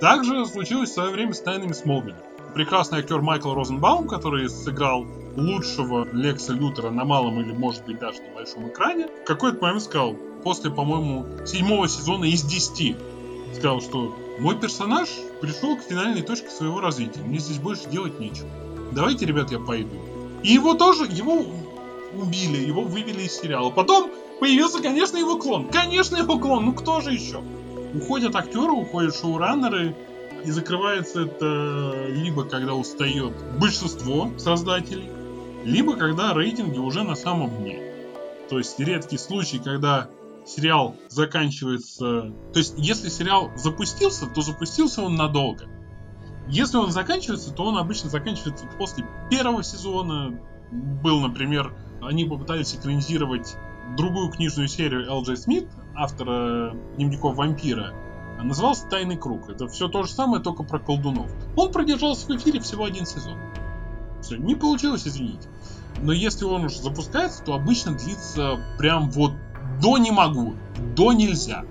[0.00, 2.16] Также случилось в свое время с Тайнами Смолвиля.
[2.54, 5.04] Прекрасный актер Майкл Розенбаум, который сыграл
[5.36, 9.82] лучшего Лекса Лютера на малом или, может быть, даже на большом экране, в какой-то момент
[9.82, 12.96] сказал, после, по-моему, седьмого сезона из десяти,
[13.54, 15.08] сказал, что мой персонаж
[15.40, 17.20] пришел к финальной точке своего развития.
[17.20, 18.48] Мне здесь больше делать нечего.
[18.92, 19.96] Давайте, ребят, я пойду.
[20.42, 21.44] И его тоже, его
[22.14, 23.70] убили, его вывели из сериала.
[23.70, 25.68] Потом появился, конечно, его клон.
[25.68, 26.66] Конечно, его клон.
[26.66, 27.42] Ну кто же еще?
[27.94, 29.94] Уходят актеры, уходят шоураннеры,
[30.44, 35.08] и закрывается это либо когда устает большинство создателей,
[35.64, 37.80] либо когда рейтинги уже на самом дне.
[38.48, 40.08] То есть редкий случай, когда
[40.46, 42.32] сериал заканчивается...
[42.52, 45.64] То есть если сериал запустился, то запустился он надолго.
[46.46, 50.38] Если он заканчивается, то он обычно заканчивается после первого сезона.
[50.70, 53.56] Был, например, они попытались экранизировать
[53.96, 55.36] другую книжную серию Л.Дж.
[55.36, 57.94] Смит, автора дневников вампира,
[58.42, 59.48] назывался «Тайный круг».
[59.48, 61.30] Это все то же самое, только про колдунов.
[61.56, 63.38] Он продержался в эфире всего один сезон.
[64.24, 65.48] Все, не получилось, извините.
[66.02, 69.32] Но если он уж запускается, то обычно длится прям вот
[69.82, 70.54] до не могу,
[70.96, 71.64] до нельзя.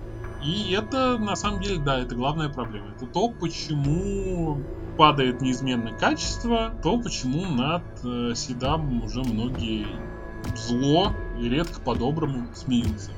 [0.46, 2.90] И это, на самом деле, да, это главная проблема.
[2.96, 4.62] Это то, почему
[4.98, 9.88] падает неизменно качество, то, почему над э, Седабом уже многие
[10.56, 13.10] зло и редко по-доброму смеются.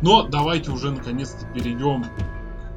[0.00, 2.06] Но давайте уже наконец-то перейдем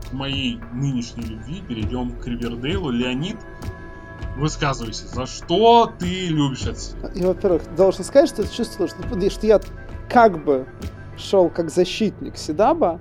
[0.10, 2.90] к моей нынешней любви, перейдем к Ривердейлу.
[2.90, 3.38] Леонид,
[4.38, 7.12] высказывайся, за что ты любишь это?
[7.14, 9.60] И, во-первых, должен сказать, что ты чувствовал, что, что я
[10.10, 10.68] как бы
[11.18, 13.00] шел как защитник Седаба,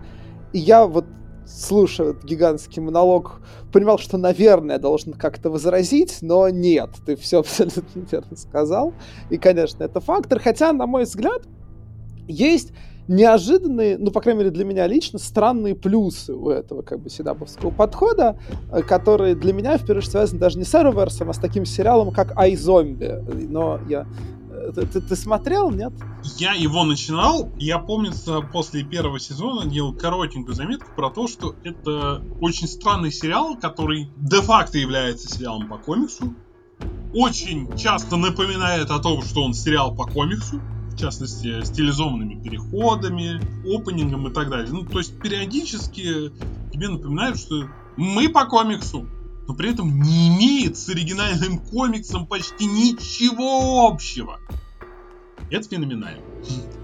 [0.52, 1.06] и я вот
[1.46, 3.40] слушая этот гигантский монолог,
[3.72, 8.94] понимал, что, наверное, должен как-то возразить, но нет, ты все абсолютно верно сказал.
[9.30, 10.40] И, конечно, это фактор.
[10.40, 11.42] Хотя, на мой взгляд,
[12.28, 12.72] есть
[13.10, 17.70] неожиданные, ну, по крайней мере, для меня лично, странные плюсы у этого, как бы, седаповского
[17.70, 18.38] подхода,
[18.70, 21.64] э, которые для меня, в первую очередь, связаны даже не с Arrowverse, а с таким
[21.64, 23.48] сериалом, как iZombie.
[23.48, 24.06] Но я
[24.48, 25.92] э, ты, ты, ты смотрел, нет?
[26.36, 27.50] Я его начинал.
[27.58, 28.12] Я помню,
[28.52, 34.78] после первого сезона делал коротенькую заметку про то, что это очень странный сериал, который де-факто
[34.78, 36.32] является сериалом по комиксу.
[37.12, 40.60] Очень часто напоминает о том, что он сериал по комиксу
[41.00, 44.68] частности, стилизованными переходами, опенингом и так далее.
[44.70, 46.30] Ну, то есть периодически
[46.72, 49.06] тебе напоминают, что мы по комиксу,
[49.48, 54.38] но при этом не имеет с оригинальным комиксом почти ничего общего.
[55.50, 56.22] Это феноменально.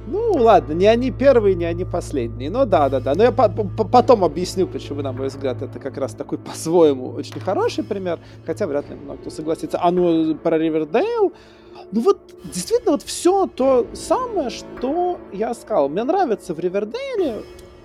[0.09, 2.51] Ну, ладно, не они первые, не они последние.
[2.51, 3.15] Но да, да, да.
[3.15, 7.11] Но я по -по потом объясню, почему, на мой взгляд, это как раз такой по-своему
[7.11, 8.19] очень хороший пример.
[8.45, 9.79] Хотя вряд ли много кто согласится.
[9.81, 11.33] А ну, про Ривердейл,
[11.93, 15.89] ну вот, действительно, вот все то самое, что я сказал.
[15.89, 17.43] Мне нравится в Ривердейле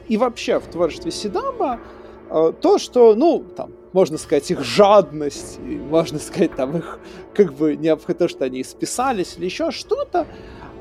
[0.07, 1.79] и вообще в творчестве Сидаба
[2.29, 6.99] э, то, что, ну, там, можно сказать, их жадность, и можно сказать, там, их,
[7.33, 10.25] как бы, необходимо, то, что они списались или еще что-то,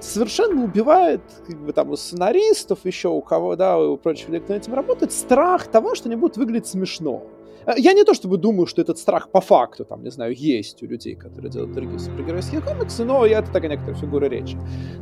[0.01, 4.51] совершенно убивает, как бы, там, у сценаристов, еще у кого, да, у прочих кто над
[4.51, 7.23] этим работает, страх того, что они будут выглядеть смешно.
[7.67, 10.83] Э, я не то чтобы думаю, что этот страх по факту, там, не знаю, есть
[10.83, 14.57] у людей, которые делают другие супергеройские комиксы, но это такая некоторая фигура речи.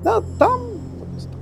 [0.05, 0.61] Да, там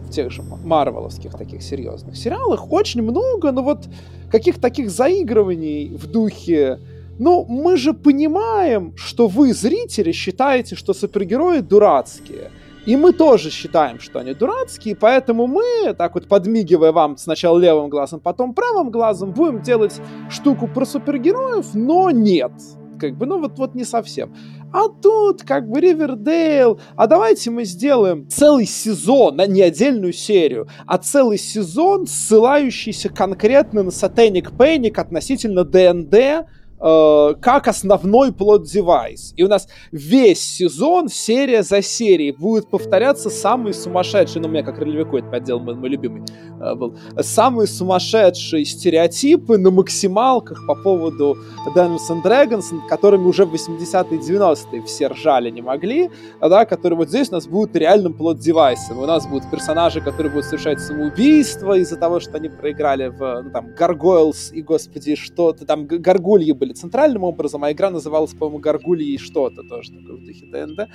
[0.07, 3.89] в тех же марвеловских таких серьезных сериалах очень много, ну вот,
[4.31, 6.79] каких таких заигрываний в духе
[7.19, 12.51] ну, мы же понимаем, что вы, зрители, считаете, что супергерои дурацкие.
[12.87, 17.91] И мы тоже считаем, что они дурацкие, поэтому мы, так вот подмигивая вам сначала левым
[17.91, 22.53] глазом, потом правым глазом, будем делать штуку про супергероев, но нет.
[23.01, 24.33] Как бы, ну вот, вот не совсем.
[24.73, 30.69] А тут как бы Ривердейл, а давайте мы сделаем целый сезон, а не отдельную серию,
[30.87, 36.47] а целый сезон, ссылающийся конкретно на Satanic Panic относительно ДНД,
[36.79, 39.33] Э, как основной плод-девайс.
[39.37, 44.63] И у нас весь сезон, серия за серией, будет повторяться самый сумасшедший, ну, у меня
[44.63, 46.23] как ролевику это поддел мой, мой любимый
[46.61, 51.39] э, был, самые сумасшедшие стереотипы на максималках по поводу
[51.75, 56.11] Dungeons and Dragons, которыми уже в 80-е и 90-е все ржали не могли,
[56.41, 58.99] да, которые вот здесь у нас будут реальным плод-девайсом.
[58.99, 63.51] У нас будут персонажи, которые будут совершать самоубийство из-за того, что они проиграли в, ну,
[63.51, 68.59] там, Gargoyles и, господи, что-то там, Гаргульи были были центральным образом, а игра называлась, по-моему,
[68.59, 70.89] Гаргульи и что-то тоже такое в духе ДНД.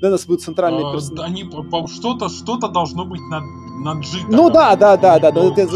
[0.00, 1.26] Да, у нас будет центральный а, персонаж.
[1.26, 1.44] Они
[1.88, 4.06] что-то, что-то должно быть на, на G.
[4.28, 5.30] Ну да, да, да, да.
[5.30, 5.66] да, да,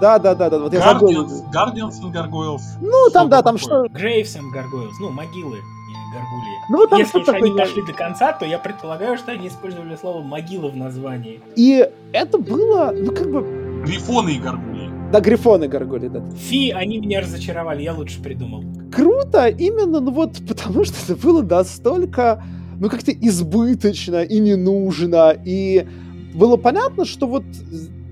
[0.00, 1.26] да, да, да, да, вот я забыл.
[1.52, 2.62] Guardians and Gargoyles.
[2.80, 3.86] Ну, там, да, там что...
[3.86, 6.58] Graves and Gargoyles, ну, могилы и гаргульи.
[6.68, 7.56] Ну, там Если уж они такое...
[7.56, 11.40] дошли до конца, то я предполагаю, что они использовали слово могила в названии.
[11.56, 13.82] И это было, ну, как бы...
[13.84, 14.71] Грифоны и гаргульи.
[15.12, 16.24] Да, Грифоны Гаргули, да.
[16.48, 18.64] Фи, они меня разочаровали, я лучше придумал.
[18.90, 22.42] Круто, именно, ну вот, потому что это было настолько,
[22.80, 25.86] ну как-то избыточно и не нужно, и
[26.34, 27.44] было понятно, что вот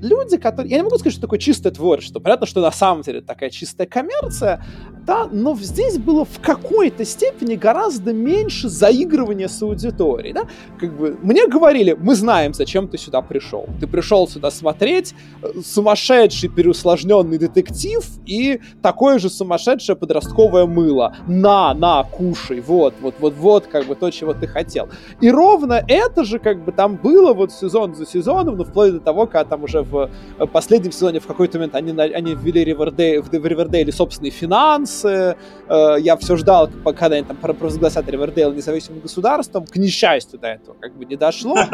[0.00, 0.70] люди, которые...
[0.70, 2.20] Я не могу сказать, что такое чистое творчество.
[2.20, 4.64] Понятно, что на самом деле такая чистая коммерция,
[5.06, 10.42] да, но здесь было в какой-то степени гораздо меньше заигрывания с аудиторией, да.
[10.78, 13.66] Как бы мне говорили, мы знаем, зачем ты сюда пришел.
[13.80, 21.16] Ты пришел сюда смотреть э, сумасшедший переусложненный детектив и такое же сумасшедшее подростковое мыло.
[21.26, 24.88] На, на, кушай, вот, вот, вот, вот, как бы то, чего ты хотел.
[25.20, 29.00] И ровно это же как бы там было вот сезон за сезоном, ну, вплоть до
[29.00, 33.18] того, когда там уже в э, последнем сезоне в какой-то момент они, они ввели Ривердей,
[33.18, 35.36] в Ривердейле собственные финансы.
[35.68, 39.66] Э, я все ждал, пока они там провозгласят Ривердейл независимым государством.
[39.66, 41.56] К несчастью до этого как бы не дошло.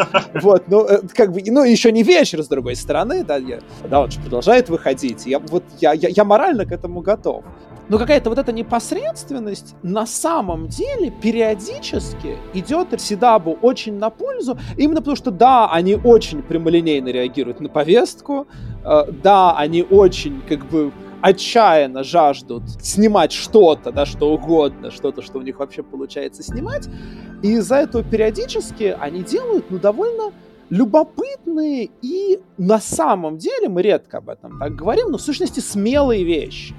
[0.43, 4.11] Вот, ну, как бы, ну, еще не вечер, с другой стороны, да, я, да, он
[4.11, 5.27] же продолжает выходить.
[5.27, 7.45] Я, вот, я, я, я морально к этому готов.
[7.89, 15.01] Но какая-то вот эта непосредственность на самом деле периодически идет Сидабу очень на пользу, именно
[15.01, 18.49] потому что, да, они очень прямолинейно реагируют на повестку,
[18.85, 25.39] э, да, они очень, как бы, отчаянно жаждут снимать что-то, да, что угодно, что-то, что
[25.39, 26.89] у них вообще получается снимать,
[27.43, 30.33] и из-за этого периодически они делают, ну, довольно
[30.71, 36.25] любопытные и на самом деле, мы редко об этом так говорим, но в сущности смелые
[36.25, 36.75] вещи.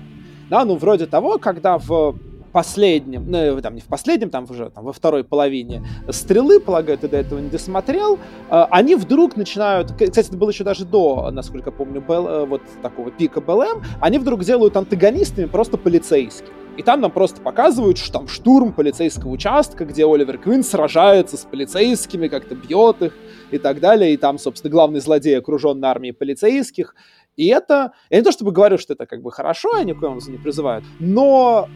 [0.50, 2.16] Да, ну, вроде того, когда в
[2.54, 7.08] последнем, ну, там не в последнем, там уже там, во второй половине стрелы, полагаю, ты
[7.08, 8.18] до этого не досмотрел,
[8.50, 12.62] э, они вдруг начинают, кстати, это было еще даже до, насколько помню, Бел, э, вот
[12.82, 16.50] такого пика БЛМ, они вдруг делают антагонистами просто полицейских.
[16.78, 21.44] И там нам просто показывают, что там штурм полицейского участка, где Оливер Квин сражается с
[21.44, 23.14] полицейскими, как-то бьет их
[23.50, 24.14] и так далее.
[24.14, 26.94] И там, собственно, главный злодей окружен армией полицейских.
[27.38, 27.94] И это...
[28.10, 30.00] Я не то чтобы говорю, что это как бы хорошо, я ни в
[30.32, 31.70] не призываю, но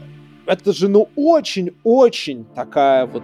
[0.47, 3.23] это же, ну, очень-очень такая вот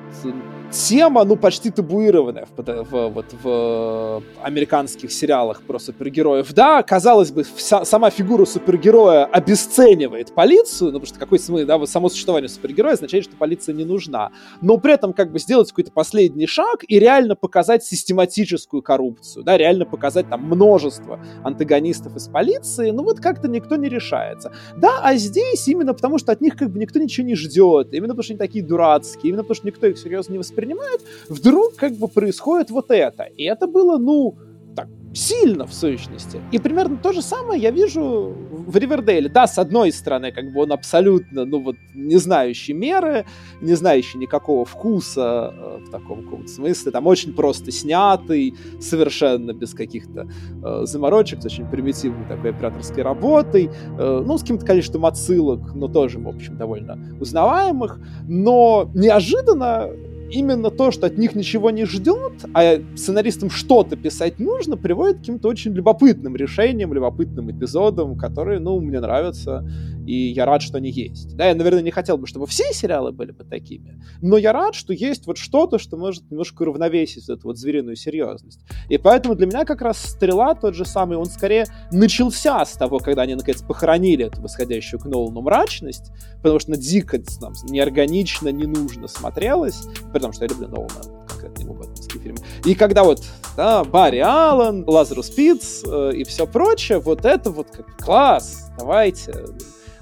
[0.72, 6.54] тема, ну, почти табуированная в, в, вот, в американских сериалах про супергероев.
[6.54, 11.78] Да, казалось бы, вся, сама фигура супергероя обесценивает полицию, ну, потому что какой смысл, да,
[11.78, 14.32] вот само существование супергероя означает, что полиция не нужна.
[14.62, 19.58] Но при этом как бы сделать какой-то последний шаг и реально показать систематическую коррупцию, да,
[19.58, 24.52] реально показать там множество антагонистов из полиции, ну, вот как-то никто не решается.
[24.76, 28.10] Да, а здесь именно потому, что от них как бы никто ничего не ждет, именно
[28.10, 31.76] потому, что они такие дурацкие, именно потому, что никто их серьезно не воспринимает, воспринимают, вдруг
[31.76, 33.24] как бы происходит вот это.
[33.24, 34.36] И это было, ну,
[34.76, 36.40] так, сильно в сущности.
[36.52, 38.36] И примерно то же самое я вижу
[38.68, 39.30] в Ривердейле.
[39.30, 43.26] Да, с одной стороны, как бы он абсолютно, ну вот, не знающий меры,
[43.62, 49.74] не знающий никакого вкуса э, в таком каком-то смысле, там очень просто снятый, совершенно без
[49.74, 50.28] каких-то
[50.64, 55.88] э, заморочек, с очень примитивной такой операторской работой, э, ну, с каким-то количеством отсылок, но
[55.88, 59.90] тоже, в общем, довольно узнаваемых, но неожиданно
[60.30, 65.20] именно то, что от них ничего не ждет, а сценаристам что-то писать нужно, приводит к
[65.20, 69.68] каким-то очень любопытным решениям, любопытным эпизодам, которые, ну, мне нравятся,
[70.08, 71.36] и я рад, что они есть.
[71.36, 74.74] Да, я, наверное, не хотел бы, чтобы все сериалы были бы такими, но я рад,
[74.74, 78.62] что есть вот что-то, что может немножко уравновесить эту вот звериную серьезность.
[78.90, 83.00] И поэтому для меня как раз «Стрела» тот же самый, он скорее начался с того,
[83.00, 88.50] когда они, наконец, похоронили эту восходящую к Нолану мрачность, потому что на дико нам неорганично,
[88.50, 92.40] не нужно смотрелось, при том, что я люблю Нолана, конкретно его бэтменские фильмы.
[92.64, 93.24] И когда вот
[93.58, 99.34] да, Барри Аллен, Лазарус Питц э, и все прочее, вот это вот как класс, давайте,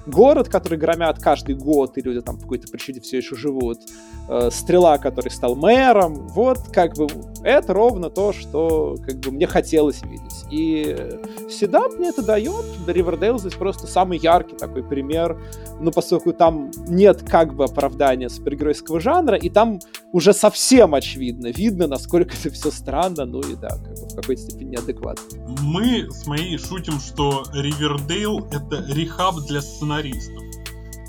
[0.06, 3.78] город, который громят каждый год, и люди там по какой-то причине все еще живут,
[4.28, 7.06] э, Стрела, который стал мэром, вот как бы
[7.42, 10.44] это ровно то, что как бы мне хотелось видеть.
[10.50, 11.18] И
[11.50, 15.40] Седап мне это дает, Ривердейл здесь просто самый яркий такой пример,
[15.80, 19.78] ну, поскольку там нет как бы оправдания супергеройского жанра, и там
[20.12, 24.42] уже совсем очевидно, видно, насколько это все странно, ну и да, как бы в какой-то
[24.42, 25.22] степени неадекватно.
[25.62, 29.60] Мы с моей шутим, что Ривердейл— это рехаб для
[29.96, 30.44] сценаристов.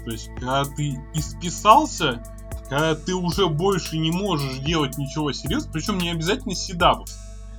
[0.06, 2.24] То есть, когда ты исписался,
[2.70, 7.10] когда ты уже больше не можешь делать ничего серьезного, причем не обязательно седабов.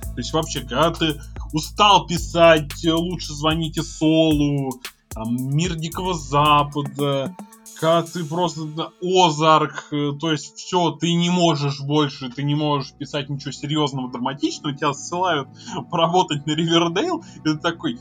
[0.01, 1.21] То есть вообще, когда ты
[1.53, 7.35] устал писать, лучше звоните Солу, там, Мир Дикого Запада,
[7.79, 12.91] когда ты просто Озарк, э, то есть все, ты не можешь больше, ты не можешь
[12.93, 15.47] писать ничего серьезного, драматичного, тебя ссылают
[15.91, 17.99] поработать на Ривердейл, ты такой,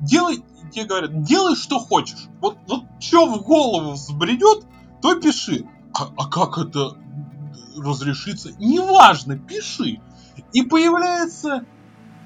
[0.00, 2.26] делай, тебе говорят, делай что хочешь.
[2.40, 4.66] Вот, вот что в голову взбредет,
[5.02, 5.66] то пиши.
[5.94, 6.96] А, а как это
[7.76, 8.52] разрешится?
[8.58, 10.00] Неважно, пиши.
[10.52, 11.64] И появляется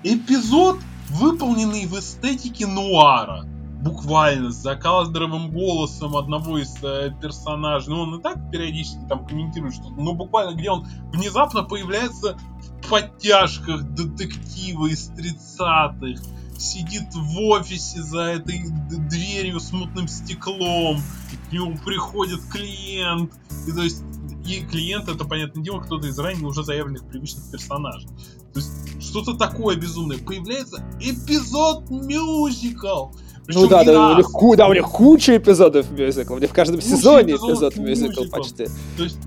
[0.03, 3.45] эпизод, выполненный в эстетике нуара.
[3.83, 7.89] Буквально с закадровым голосом одного из э, персонажей.
[7.89, 12.37] Ну, он и так периодически там комментирует что-то, но буквально где он внезапно появляется
[12.83, 16.23] в подтяжках детектива из 30-х
[16.61, 18.63] сидит в офисе за этой
[19.09, 21.01] дверью с мутным стеклом,
[21.49, 23.33] к нему приходит клиент,
[23.67, 24.03] и то есть
[24.47, 28.09] и клиент это, понятное дело, кто-то из ранее уже заявленных привычных персонажей.
[28.53, 28.71] То есть
[29.01, 30.19] что-то такое безумное.
[30.19, 33.11] Появляется эпизод мюзикл.
[33.47, 36.35] Причем ну да, да, у них, да, у них куча эпизодов мюзикл.
[36.35, 38.67] У них в каждом сезоне эпизод мюзикл почти.
[38.97, 39.19] То есть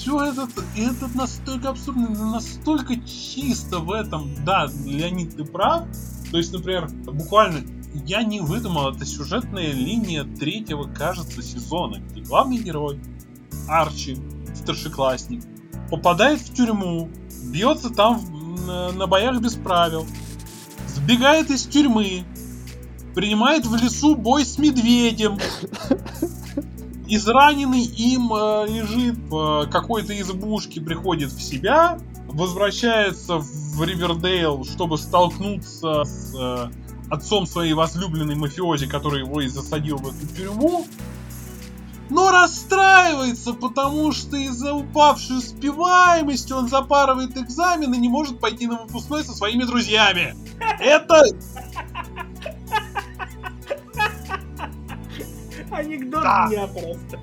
[0.00, 4.30] все это, это настолько абсурдно, настолько чисто в этом.
[4.44, 5.84] Да, Леонид, ты прав.
[6.30, 7.62] То есть, например, буквально
[8.06, 13.00] я не выдумал, это сюжетная линия третьего, кажется, сезона, где главный герой,
[13.68, 14.16] Арчи,
[14.54, 15.42] старшеклассник,
[15.90, 17.10] попадает в тюрьму,
[17.46, 20.06] бьется там на, на боях без правил,
[20.86, 22.24] сбегает из тюрьмы,
[23.14, 25.38] принимает в лесу бой с медведем,
[27.08, 31.98] израненный им э, лежит в какой-то избушке, приходит в себя,
[32.32, 36.70] возвращается в Ривердейл, чтобы столкнуться с э,
[37.10, 40.86] отцом своей возлюбленной мафиози, который его и засадил в эту тюрьму.
[42.08, 48.78] Но расстраивается, потому что из-за упавшей успеваемости он запарывает экзамен и не может пойти на
[48.78, 50.34] выпускной со своими друзьями.
[50.80, 51.22] Это...
[55.70, 56.48] Анекдот да.
[56.48, 57.20] дня просто.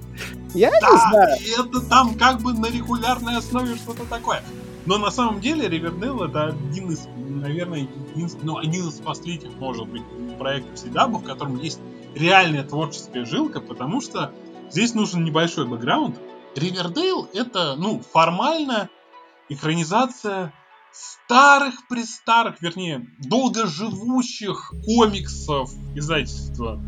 [0.53, 1.37] Я да, не знаю.
[1.59, 4.41] Это там как бы на регулярной основе что-то такое.
[4.87, 9.85] Но на самом деле Ривердейл это один из, наверное, единственный, ну, один из последних, может
[9.89, 10.01] быть,
[10.37, 11.81] проектов Седаба, в котором есть
[12.15, 14.31] реальная творческая жилка, потому что
[14.69, 16.17] здесь нужен небольшой бэкграунд.
[16.55, 18.89] Ривердейл это, ну, формально
[19.49, 20.53] экранизация
[20.93, 26.81] старых-престарых, вернее, долгоживущих комиксов издательства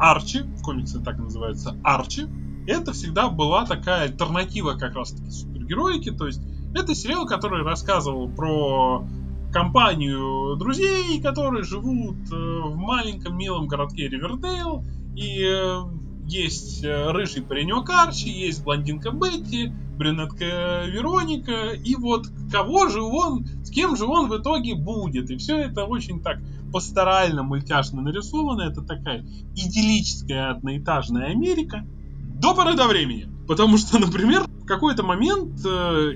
[0.00, 2.26] Арчи, комиксы так называются Арчи,
[2.66, 6.40] это всегда была такая альтернатива как раз-таки супергероике, то есть
[6.76, 9.04] это сериал, который рассказывал про
[9.52, 15.82] компанию друзей, которые живут э, в маленьком милом городке Ривердейл, и э,
[16.26, 23.46] есть э, рыжий паренек Арчи, есть блондинка Бетти, брюнетка Вероника, и вот кого же он,
[23.64, 25.30] с кем же он в итоге будет.
[25.30, 26.38] И все это очень так
[26.72, 28.62] пасторально, мультяшно нарисовано.
[28.62, 29.24] Это такая
[29.54, 31.86] идиллическая одноэтажная Америка
[32.34, 33.28] до поры до времени.
[33.46, 35.68] Потому что, например, в какой-то момент э,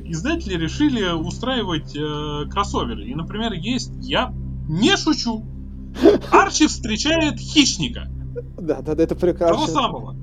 [0.05, 3.07] издатели решили устраивать э, кроссоверы.
[3.09, 4.33] И, например, есть, я
[4.69, 5.45] не шучу,
[6.31, 8.09] Арчи встречает хищника.
[8.59, 9.57] Да, да, да, это прекрасно.
[9.57, 10.17] Того самого.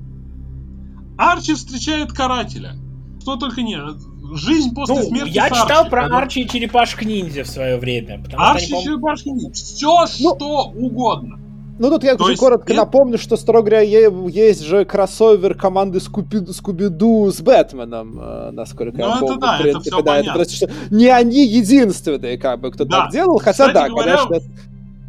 [1.18, 2.74] Арчи встречает карателя.
[3.20, 3.96] Что только нет.
[4.34, 5.90] Жизнь после Ну, смерти я читал Арчи.
[5.90, 8.22] про Когда- Арчи и черепашек ниндзя в свое время.
[8.36, 9.52] Арчи они, по-моему, черепашки ниндзя.
[9.52, 11.38] Все, что угодно.
[11.78, 15.54] Ну тут я То очень есть коротко это- напомню, что, строго говоря, есть же кроссовер
[15.54, 19.38] команды Скуби- Скуби-Ду с Бэтменом, э, насколько Ну, я это помню.
[19.40, 20.32] да, в это принципе, всё да, понятно.
[20.34, 23.02] просто что не они единственные, как бы, кто Да.
[23.02, 24.52] так делал, хотя Кстати да, говоря, конечно.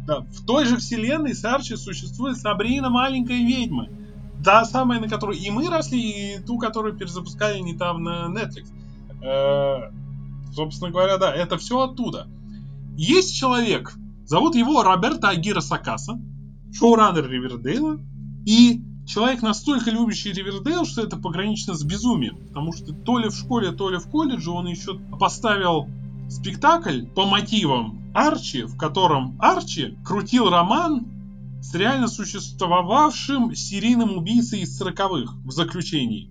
[0.06, 3.88] Да, в той же вселенной с Арчи существует Сабрина маленькая ведьма.
[4.44, 8.66] Та самая, на которой и мы росли, и ту, которую перезапускали недавно Netflix.
[9.22, 9.90] Э,
[10.54, 12.26] собственно говоря, да, это все оттуда.
[12.96, 13.92] Есть человек,
[14.24, 16.18] зовут его Роберто Агира Сакаса,
[16.72, 17.98] шоураннер Ривердейла,
[18.46, 22.38] и человек настолько любящий Ривердейл, что это погранично с безумием.
[22.48, 25.88] Потому что то ли в школе, то ли в колледже он еще поставил
[26.28, 31.06] спектакль по мотивам Арчи, в котором Арчи крутил роман
[31.60, 36.30] с реально существовавшим серийным убийцей из 40-х в заключении.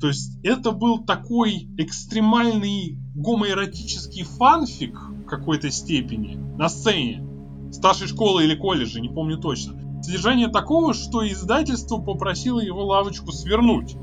[0.00, 7.27] То есть это был такой экстремальный гомоэротический фанфик в какой-то степени на сцене
[7.72, 9.74] старшей школы или колледжа, не помню точно.
[10.02, 13.96] Содержание такого, что издательство попросило его лавочку свернуть.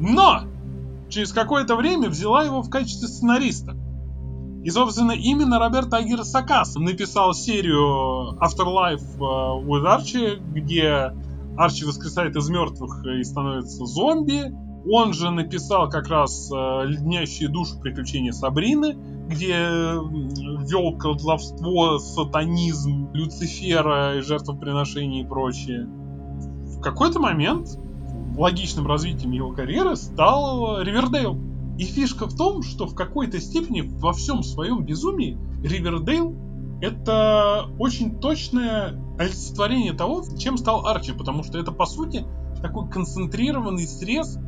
[0.00, 0.42] Но
[1.08, 3.76] через какое-то время взяла его в качестве сценариста.
[4.64, 11.12] И, собственно, именно Роберт Агир Сакас написал серию Afterlife э, with Archie, где
[11.56, 14.52] Арчи воскресает из мертвых и становится зомби.
[14.88, 17.78] Он же написал как раз э, «Леднящие душу.
[17.80, 18.96] Приключения Сабрины»,
[19.28, 19.98] где э,
[20.68, 25.86] вел колдовство, сатанизм, Люцифера жертвоприношения и прочее.
[25.86, 27.78] В какой-то момент
[28.36, 31.36] логичным развитием его карьеры стал Ривердейл.
[31.78, 36.34] И фишка в том, что в какой-то степени во всем своем безумии Ривердейл
[36.80, 42.24] это очень точное олицетворение того, чем стал Арчи, потому что это, по сути,
[42.62, 44.38] такой концентрированный срез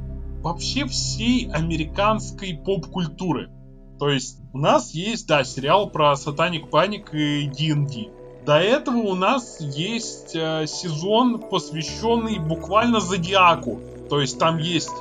[0.43, 3.51] вообще всей американской поп-культуры.
[3.99, 8.11] То есть у нас есть, да, сериал про Сатаник Паник и D&D.
[8.47, 13.81] До этого у нас есть э, сезон, посвященный буквально Зодиаку.
[14.09, 14.93] То есть там есть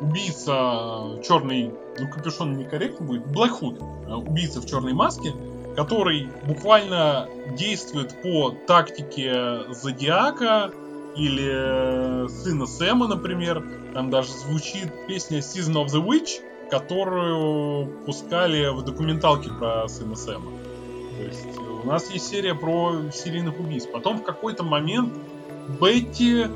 [0.00, 5.32] убийца черный, ну капюшон некорректно будет, Блэкхуд, э, убийца в черной маске,
[5.74, 10.70] который буквально действует по тактике Зодиака
[11.16, 13.64] или э, Сына Сэма, например.
[13.94, 16.40] Там даже звучит песня Season of the Witch,
[16.70, 20.50] которую пускали в документалке про Сына Сэма.
[21.18, 23.86] То есть у нас есть серия про серийных убийц.
[23.86, 25.12] Потом в какой-то момент
[25.80, 26.46] Бетти,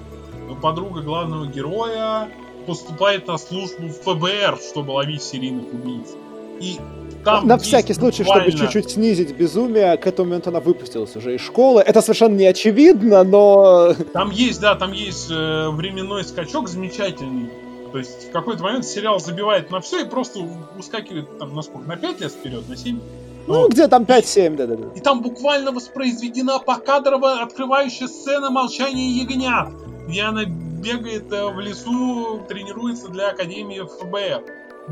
[0.63, 2.29] подруга главного героя,
[2.67, 6.15] поступает на службу в ФБР, чтобы ловить серийных убийц.
[6.61, 6.79] И
[7.27, 11.35] там На всякий случай, чтобы буквально- чуть-чуть снизить безумие, к этому моменту она выпустилась уже
[11.35, 11.83] из школы.
[11.83, 13.95] Это совершенно не очевидно, но...
[14.13, 17.51] Там есть, да, там есть э, временной скачок замечательный.
[17.91, 20.41] То есть в какой-то момент сериал забивает на все и просто
[20.79, 21.89] ускакивает там на сколько?
[21.89, 23.01] На 5 лет вперед, на 7?
[23.49, 24.89] Ну, где там 5-7, да-да-да.
[24.95, 29.69] И там буквально воспроизведена покадрово открывающая сцена молчания ягнят,
[30.09, 34.45] где она бегает э, в лесу, тренируется для Академии ФБР.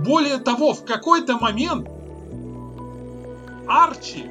[0.04, 1.88] Более того, в какой-то момент
[3.66, 4.30] Арчи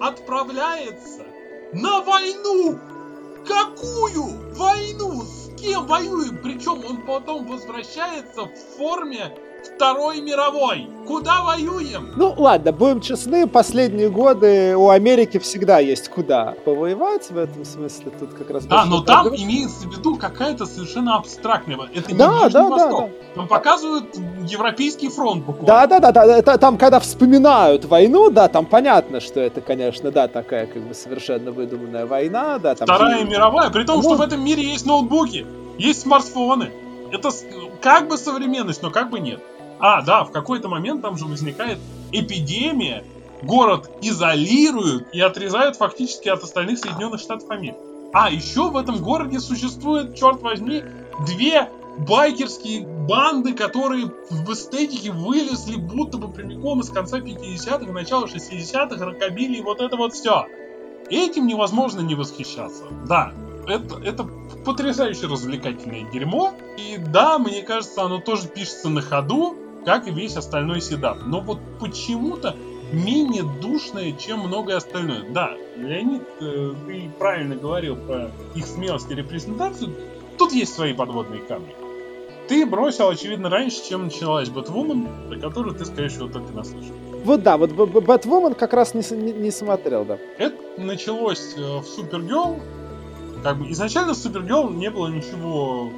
[0.00, 1.24] отправляется
[1.72, 2.78] на войну.
[3.46, 5.22] Какую войну?
[5.22, 6.38] С кем воюем?
[6.42, 9.34] Причем он потом возвращается в форме
[9.64, 10.88] Второй мировой.
[11.06, 12.12] Куда воюем?
[12.16, 18.12] Ну, ладно, будем честны, последние годы у Америки всегда есть куда повоевать, в этом смысле
[18.18, 18.66] тут как раз...
[18.66, 19.44] Да, но там говорить.
[19.44, 21.78] имеется в виду какая-то совершенно абстрактная.
[21.94, 23.10] Это не Да, Ближний да, да, Восток.
[23.34, 25.66] Там показывают Европейский фронт буквально.
[25.66, 30.10] Да, да, да, да, это там, когда вспоминают войну, да, там понятно, что это, конечно,
[30.10, 32.86] да, такая как бы совершенно выдуманная война, да, там...
[32.86, 34.16] Вторая мировая, при том, что Ну.
[34.16, 35.46] в этом мире есть ноутбуки,
[35.78, 36.70] есть смартфоны.
[37.12, 37.30] Это
[37.80, 39.40] как бы современность, но как бы нет.
[39.80, 41.78] А, да, в какой-то момент там же возникает
[42.12, 43.04] эпидемия,
[43.42, 47.78] город изолируют и отрезают фактически от остальных Соединенных Штатов Америки.
[48.12, 50.82] А еще в этом городе существует, черт возьми,
[51.26, 59.04] две байкерские банды, которые в эстетике вылезли будто бы прямиком из конца 50-х, начала 60-х,
[59.04, 60.46] рокобили и вот это вот все.
[61.10, 62.84] Этим невозможно не восхищаться.
[63.06, 63.32] Да,
[63.66, 64.28] это, это
[64.64, 66.52] потрясающе развлекательное дерьмо.
[66.76, 71.18] И да, мне кажется, оно тоже пишется на ходу, как и весь остальной седап.
[71.24, 72.56] Но вот почему-то
[72.92, 75.24] менее душное, чем многое остальное.
[75.30, 79.94] Да, Леонид, э, ты правильно говорил про их смелость и репрезентацию.
[80.38, 81.74] Тут есть свои подводные камни.
[82.48, 86.94] Ты бросил, очевидно, раньше, чем началась Бэтвумен, про которую ты, скорее всего, только наслышал.
[87.24, 90.18] Вот да, вот Бэтвумен как раз не, не, не смотрел, да.
[90.38, 92.58] Это началось э, в Супергерл.
[93.42, 95.90] Как бы изначально в Супергерл не было ничего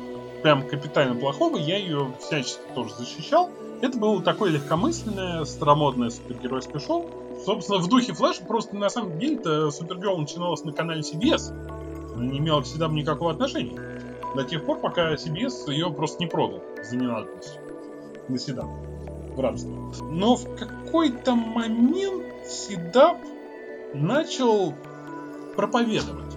[0.42, 3.50] прям капитально плохого, я ее всячески тоже защищал.
[3.80, 7.10] Это было такое легкомысленное, старомодное супергеройское шоу.
[7.44, 12.14] Собственно, в духе Флэша, просто на самом деле-то Супергерл начиналась на канале CBS.
[12.14, 13.80] Она не имела всегда никакого отношения.
[14.36, 17.58] До тех пор, пока CBS ее просто не продал за ненадобность.
[18.28, 18.68] На Седап.
[19.34, 19.70] В рабство.
[20.10, 23.16] Но в какой-то момент Седап
[23.94, 24.74] начал
[25.56, 26.36] проповедовать.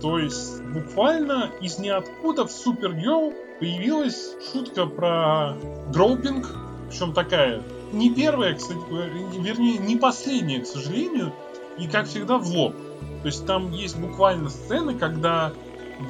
[0.00, 5.56] То есть буквально из ниоткуда в Супергерл появилась шутка про
[5.92, 6.46] гроупинг,
[6.88, 11.32] причем такая не первая, кстати, вернее, не последняя, к сожалению,
[11.78, 12.74] и как всегда в лоб.
[13.22, 15.52] То есть там есть буквально сцены, когда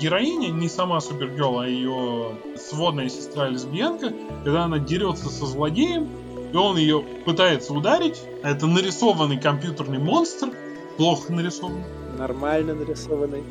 [0.01, 4.13] героиня, не сама Супергерл, а ее сводная сестра лесбиянка,
[4.45, 6.09] когда она дерется со злодеем,
[6.53, 10.51] и он ее пытается ударить, это нарисованный компьютерный монстр,
[10.97, 11.85] плохо нарисованный.
[12.19, 13.43] Нормально нарисованный.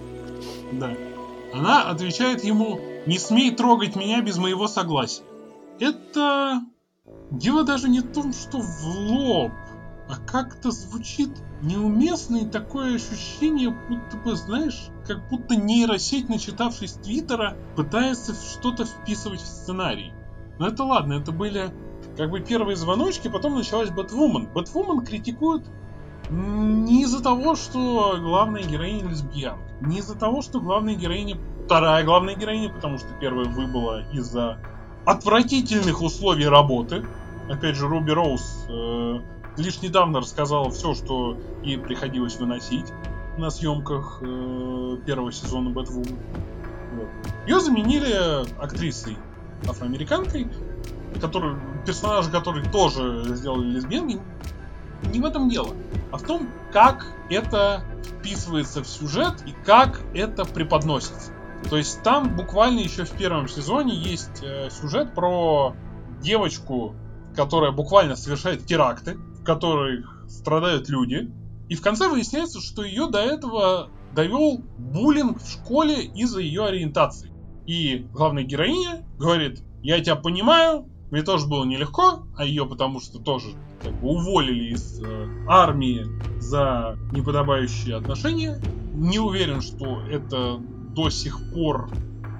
[0.72, 0.92] Да.
[1.54, 5.24] Она отвечает ему «Не смей трогать меня без моего согласия».
[5.80, 6.62] Это...
[7.32, 9.52] Дело даже не в том, что в лоб,
[10.08, 11.30] а как-то звучит
[11.62, 19.42] неуместно и такое ощущение, будто бы, знаешь, как будто нейросеть, начитавшись Твиттера, пытается что-то вписывать
[19.42, 20.14] в сценарий.
[20.60, 21.72] Но это ладно, это были
[22.18, 24.48] как бы первые звоночки, потом началась Бэтвумен.
[24.54, 25.66] Бэтвумен критикует
[26.34, 29.58] не из-за того, что главная героиня лесбиян.
[29.82, 31.38] Не из-за того, что главная героиня...
[31.66, 34.58] Вторая главная героиня, потому что первая выбыла из-за
[35.06, 37.06] отвратительных условий работы.
[37.50, 39.20] Опять же, Руби Роуз э,
[39.58, 42.92] лишь недавно рассказала все, что ей приходилось выносить
[43.38, 46.18] на съемках э, первого сезона Бэтвумен.
[46.96, 47.08] Вот.
[47.48, 49.18] Ее заменили актрисой
[49.68, 50.48] афроамериканкой,
[51.20, 51.56] который,
[51.86, 54.20] персонажа которой тоже сделали лесбиянкой.
[55.12, 55.76] Не в этом дело
[56.14, 61.32] а в том, как это вписывается в сюжет и как это преподносится.
[61.72, 65.76] То есть там буквально еще в первом сезоне есть э, сюжет про
[66.22, 66.94] девочку,
[67.36, 71.32] которая буквально совершает теракты, в которых страдают люди.
[71.68, 77.32] И в конце выясняется, что ее до этого довел буллинг в школе из-за ее ориентации.
[77.66, 83.20] И главная героиня говорит, я тебя понимаю, мне тоже было нелегко, а ее потому что
[83.20, 83.50] тоже
[83.84, 86.08] как бы уволили из э, армии
[86.40, 88.60] за неподобающие отношения.
[88.96, 91.92] Не уверен, что это до сих пор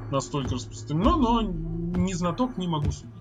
[0.10, 3.14] настолько распространено, но не знаток не могу судить.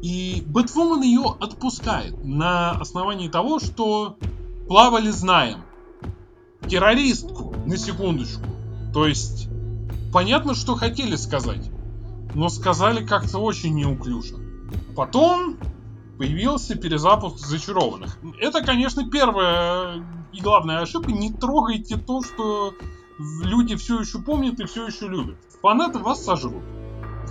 [0.00, 4.16] И Бэтвумен ее отпускает на основании того, что
[4.68, 5.58] плавали знаем.
[6.66, 8.46] Террористку, на секундочку.
[8.94, 9.50] То есть,
[10.14, 11.70] понятно, что хотели сказать,
[12.34, 14.41] но сказали как-то очень неуклюже.
[14.96, 15.58] Потом
[16.18, 18.18] появился перезапуск зачарованных.
[18.40, 21.12] Это, конечно, первая и главная ошибка.
[21.12, 22.74] Не трогайте то, что
[23.18, 25.36] люди все еще помнят и все еще любят.
[25.62, 26.62] Фанаты вас сожрут.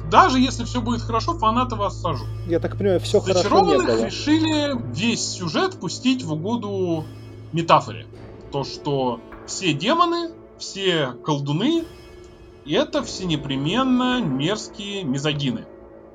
[0.09, 2.29] Даже если все будет хорошо, фанаты вас сожрут.
[2.47, 4.05] Я так понимаю, все хорошо не было.
[4.05, 7.05] решили весь сюжет пустить в угоду
[7.53, 8.07] метафоре.
[8.51, 11.85] То, что все демоны, все колдуны,
[12.65, 15.65] это все непременно мерзкие мизогины.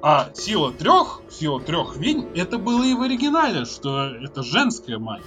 [0.08, 5.24] А сила трех, сила трех ведьм, это было и в оригинале, что это женская магия.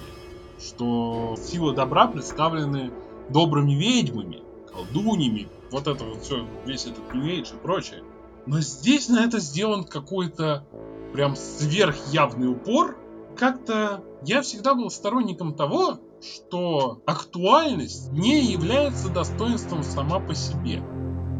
[0.58, 2.94] Что силы добра представлены
[3.28, 8.04] добрыми ведьмами, колдуньями, вот это вот все, весь этот New и прочее.
[8.46, 10.66] Но здесь на это сделан какой-то
[11.12, 12.98] прям сверхявный упор.
[13.36, 20.82] Как-то я всегда был сторонником того, что актуальность не является достоинством сама по себе.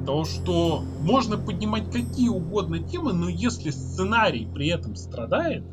[0.06, 5.64] То, что можно поднимать какие угодно темы, но если сценарий при этом страдает,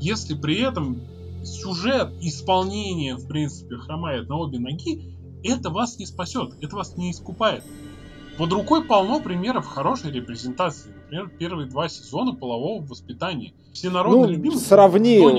[0.00, 1.00] если при этом
[1.42, 7.10] сюжет, исполнение, в принципе, хромает на обе ноги, это вас не спасет, это вас не
[7.10, 7.64] искупает.
[8.36, 10.90] Под рукой полно примеров хорошей репрезентации.
[11.04, 13.54] Например, первые два сезона полового воспитания.
[13.72, 14.58] Всенародно ну, любимый.
[14.58, 15.30] Сравнил.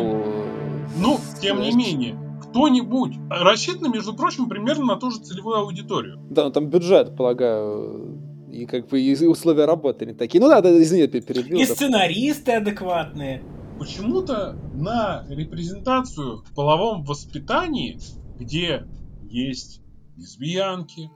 [0.98, 6.20] Ну, тем не менее, кто-нибудь рассчитано, между прочим, примерно на ту же целевую аудиторию.
[6.30, 8.18] Да, ну, там бюджет, полагаю,
[8.58, 10.42] и как бы и условия работы не такие.
[10.42, 11.60] Ну да, да извини, перебил.
[11.60, 13.44] И сценаристы адекватные.
[13.78, 18.00] Почему-то на репрезентацию в половом воспитании,
[18.40, 18.88] где
[19.30, 19.82] есть
[20.18, 21.12] лесбиянки,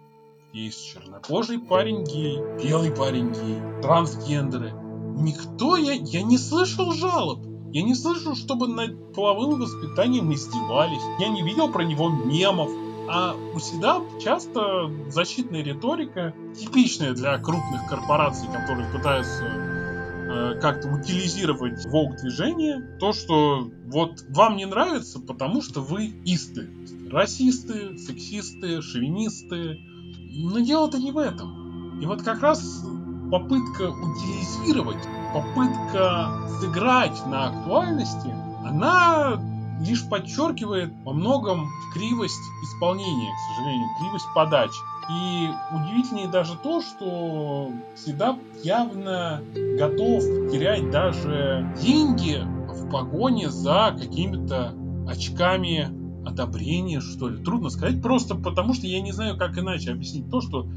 [0.53, 4.73] есть чернокожий парень гей, белый парень гей, трансгендеры,
[5.17, 7.39] никто, я, я не слышал жалоб.
[7.73, 11.01] Я не слышал, чтобы над половым воспитанием издевались.
[11.19, 12.69] Я не видел про него мемов.
[13.13, 21.85] А у Седап часто защитная риторика, типичная для крупных корпораций, которые пытаются э, как-то утилизировать
[21.87, 26.69] волк движение, то, что вот вам не нравится, потому что вы исты.
[27.11, 29.77] Расисты, сексисты, шовинисты.
[30.31, 31.99] Но дело-то не в этом.
[31.99, 32.85] И вот как раз
[33.29, 35.03] попытка утилизировать,
[35.33, 38.33] попытка сыграть на актуальности,
[38.63, 39.50] она
[39.85, 44.71] лишь подчеркивает во многом кривость исполнения, к сожалению, кривость подач.
[45.09, 49.41] И удивительнее даже то, что Седап явно
[49.77, 54.73] готов терять даже деньги в погоне за какими-то
[55.07, 55.89] очками
[56.25, 57.43] одобрения, что ли.
[57.43, 60.67] Трудно сказать, просто потому что я не знаю, как иначе объяснить то, что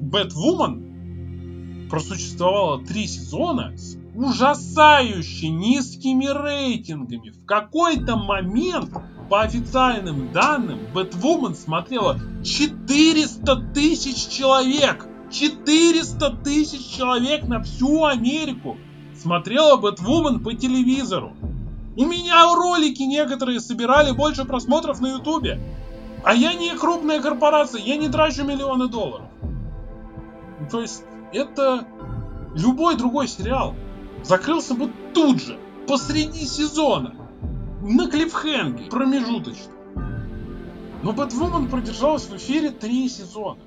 [0.00, 7.30] Бэтвумен просуществовала три сезона с ужасающе низкими рейтингами.
[7.30, 8.90] В какой-то момент,
[9.28, 15.06] по официальным данным, Бэтвумен смотрела 400 тысяч человек.
[15.30, 18.76] 400 тысяч человек на всю Америку
[19.20, 21.32] смотрела Бэтвумен по телевизору.
[21.96, 25.60] У меня ролики некоторые собирали больше просмотров на Ютубе.
[26.24, 29.26] А я не крупная корпорация, я не трачу миллионы долларов.
[30.70, 31.86] То есть это
[32.54, 33.74] любой другой сериал
[34.24, 37.14] закрылся бы тут же, посреди сезона,
[37.82, 39.72] на клиффхенге, промежуточно.
[41.02, 43.60] Но Бэтвумен продержалась в эфире три сезона.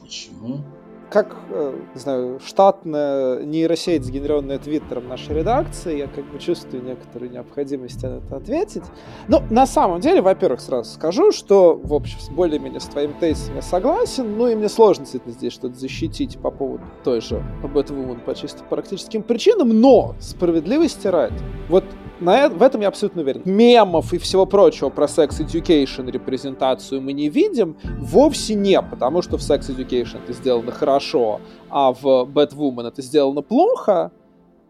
[0.00, 0.64] Почему?
[1.12, 7.30] Как, э, не знаю, штатная нейросеть, сгенеренная Твиттером нашей редакции, я как бы чувствую некоторую
[7.30, 8.84] необходимость на это ответить.
[9.28, 13.62] Ну, на самом деле, во-первых, сразу скажу, что, в общем, более-менее с твоим тезисом я
[13.62, 18.34] согласен, ну и мне сложно действительно здесь что-то защитить по поводу той же Бэтвумен по
[18.34, 21.36] чисто практическим причинам, но справедливости ради,
[21.68, 21.84] вот
[22.22, 23.42] на, в этом я абсолютно уверен.
[23.44, 27.76] Мемов и всего прочего про Sex Education репрезентацию мы не видим.
[27.98, 33.42] Вовсе не потому, что в Sex Education это сделано хорошо, а в Bad это сделано
[33.42, 34.12] плохо,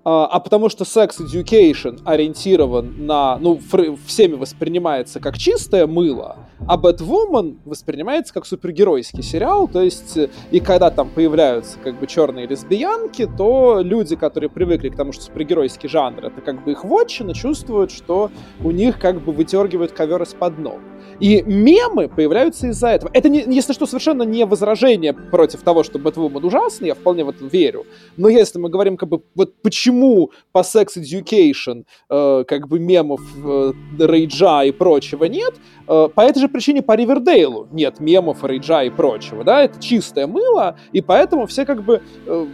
[0.05, 3.61] а, а потому что Sex Education ориентирован на, ну,
[4.07, 6.37] всеми воспринимается как чистое мыло,
[6.69, 10.19] а Batwoman воспринимается как супергеройский сериал, то есть
[10.51, 15.25] и когда там появляются как бы черные лесбиянки, то люди, которые привыкли к тому, что
[15.25, 18.31] супергеройский жанр это как бы их вотчина, чувствуют, что
[18.63, 20.81] у них как бы вытергивают ковер из-под ног.
[21.21, 23.11] И мемы появляются из-за этого.
[23.13, 27.29] Это, не, если что, совершенно не возражение против того, что Бэтвумен ужасный, я вполне в
[27.29, 27.87] это верю.
[28.17, 33.21] Но если мы говорим, как бы, вот почему по Sex Education э, как бы мемов
[33.45, 35.55] э, Рейджа и прочего нет,
[35.87, 40.27] э, по этой же причине по Ривердейлу нет мемов Рейджа и прочего, да, это чистое
[40.27, 42.47] мыло, и поэтому все как бы э,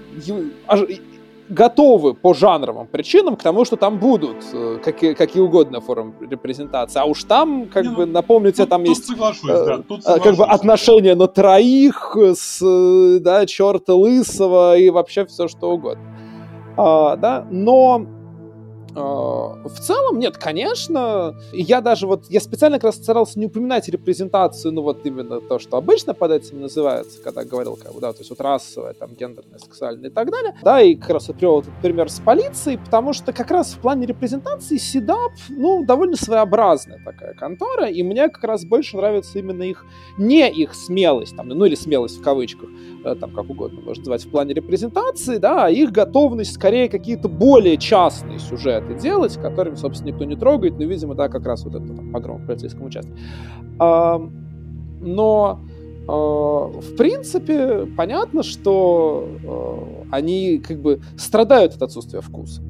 [1.49, 7.01] готовы по жанровым причинам к тому, что там будут э, какие, какие угодно формы репрезентации.
[7.01, 9.78] А уж там, как Не, бы, ну, напомните, тут, там тут есть соглашусь, э, да,
[9.78, 15.70] тут э, как бы отношения на троих с, да, черта лысого и вообще все что
[15.70, 16.05] угодно.
[16.76, 18.07] А, да, но
[18.99, 21.36] в целом, нет, конечно.
[21.53, 25.59] Я даже вот, я специально как раз старался не упоминать репрезентацию, ну вот именно то,
[25.59, 29.14] что обычно под этим называется, когда говорил, как бы, да, то есть вот расовая, там,
[29.14, 30.55] гендерная, сексуальная и так далее.
[30.62, 33.78] Да, и как раз вот привел этот пример с полицией, потому что как раз в
[33.78, 39.62] плане репрезентации СИДАП, ну, довольно своеобразная такая контора, и мне как раз больше нравится именно
[39.62, 39.84] их,
[40.16, 44.24] не их смелость, там, ну или смелость в кавычках, э, там, как угодно можно называть,
[44.24, 50.11] в плане репрезентации, да, а их готовность скорее какие-то более частные сюжеты делать, которыми, собственно,
[50.11, 53.12] никто не трогает, но, видимо, да, как раз вот это там, погром в полицейском участке.
[53.78, 54.20] А,
[55.00, 55.61] но
[56.09, 62.62] в принципе, понятно, что а, они как бы страдают от отсутствия вкуса.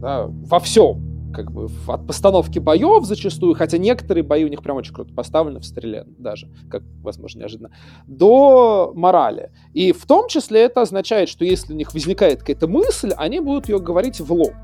[0.00, 1.15] Да, во всем.
[1.36, 5.60] Как бы от постановки боев зачастую, хотя некоторые бои у них прям очень круто поставлены
[5.60, 7.70] в стреле даже, как, возможно, неожиданно,
[8.06, 9.50] до морали.
[9.74, 13.68] И в том числе это означает, что если у них возникает какая-то мысль, они будут
[13.68, 14.54] ее говорить в лоб.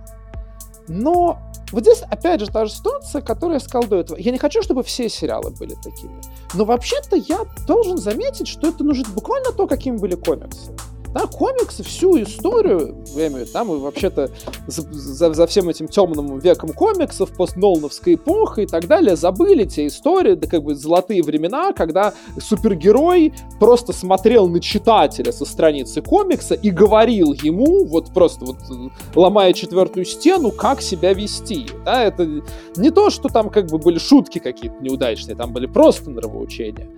[0.88, 1.38] Но
[1.72, 4.18] вот здесь, опять же, та же ситуация, которую я сказал до этого.
[4.18, 6.22] Я не хочу, чтобы все сериалы были такими.
[6.54, 10.72] Но вообще-то я должен заметить, что это нужно буквально то, какими были комиксы.
[11.14, 14.30] Да, комиксы всю историю, я там и вообще-то
[14.66, 19.88] за, за, за всем этим темным веком комиксов, постнолновской эпохи и так далее, забыли те
[19.88, 26.54] истории, да как бы золотые времена, когда супергерой просто смотрел на читателя со страницы комикса
[26.54, 28.56] и говорил ему, вот просто вот
[29.14, 31.66] ломая четвертую стену, как себя вести.
[31.84, 32.42] Да, это
[32.76, 36.88] не то, что там как бы были шутки какие-то неудачные, там были просто нравоучения.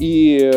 [0.00, 0.50] И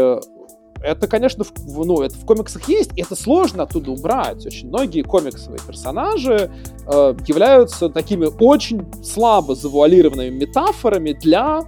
[0.84, 4.46] это, конечно, в, ну, это в комиксах есть, и это сложно оттуда убрать.
[4.46, 6.52] Очень многие комиксовые персонажи
[6.86, 11.64] э, являются такими очень слабо завуалированными метафорами для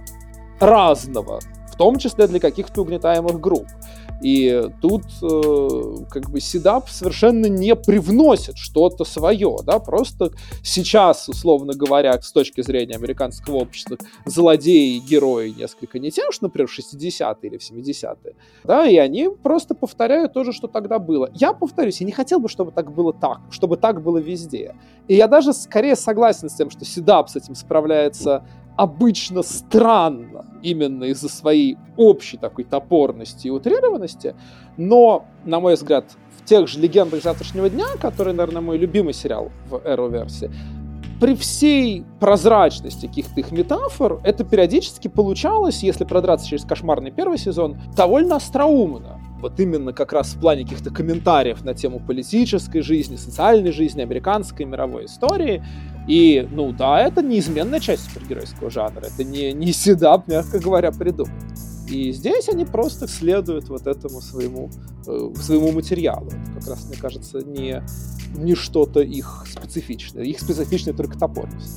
[0.60, 1.40] разного,
[1.72, 3.66] в том числе для каких-то угнетаемых групп.
[4.20, 11.74] И тут э, как бы Седап совершенно не привносит что-то свое, да, просто сейчас, условно
[11.74, 13.96] говоря, с точки зрения американского общества,
[14.26, 18.96] злодеи и герои несколько не те, что, например, в 60-е или в 70-е, да, и
[18.96, 21.30] они просто повторяют то же, что тогда было.
[21.34, 24.74] Я повторюсь, я не хотел бы, чтобы так было так, чтобы так было везде.
[25.08, 28.44] И я даже скорее согласен с тем, что Седап с этим справляется
[28.80, 34.34] обычно странно именно из-за своей общей такой топорности и утрированности,
[34.78, 36.06] но, на мой взгляд,
[36.38, 40.50] в тех же «Легендах завтрашнего дня», который, наверное, мой любимый сериал в Arrow-версии,
[41.20, 47.76] при всей прозрачности каких-то их метафор, это периодически получалось, если продраться через кошмарный первый сезон,
[47.94, 49.20] довольно остроумно.
[49.42, 54.64] Вот именно как раз в плане каких-то комментариев на тему политической жизни, социальной жизни, американской
[54.64, 55.62] мировой истории.
[56.10, 59.06] И, ну да, это неизменная часть супергеройского жанра.
[59.06, 61.30] Это не, не седап, мягко говоря, придумал.
[61.88, 64.70] И здесь они просто следуют вот этому своему,
[65.06, 66.26] э, своему материалу.
[66.26, 67.84] Это как раз, мне кажется, не,
[68.36, 70.24] не что-то их специфичное.
[70.24, 71.70] Их специфичная только топорность.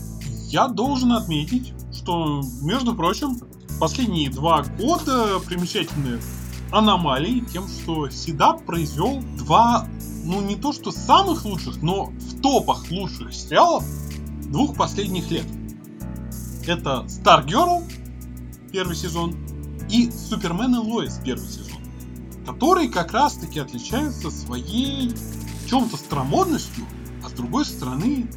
[0.47, 3.39] Я должен отметить, что, между прочим,
[3.79, 6.19] последние два года примечательны
[6.71, 9.87] аномалии тем, что Седап произвел два,
[10.25, 13.83] ну не то что самых лучших, но в топах лучших сериалов
[14.53, 15.45] двух последних лет.
[16.65, 17.83] Это Stargirl,
[18.71, 19.35] первый сезон,
[19.89, 21.81] и Супермен и Лоис, первый сезон,
[22.45, 25.11] которые как раз-таки отличаются своей
[25.67, 26.85] чем-то старомодностью,
[27.25, 28.29] а с другой стороны,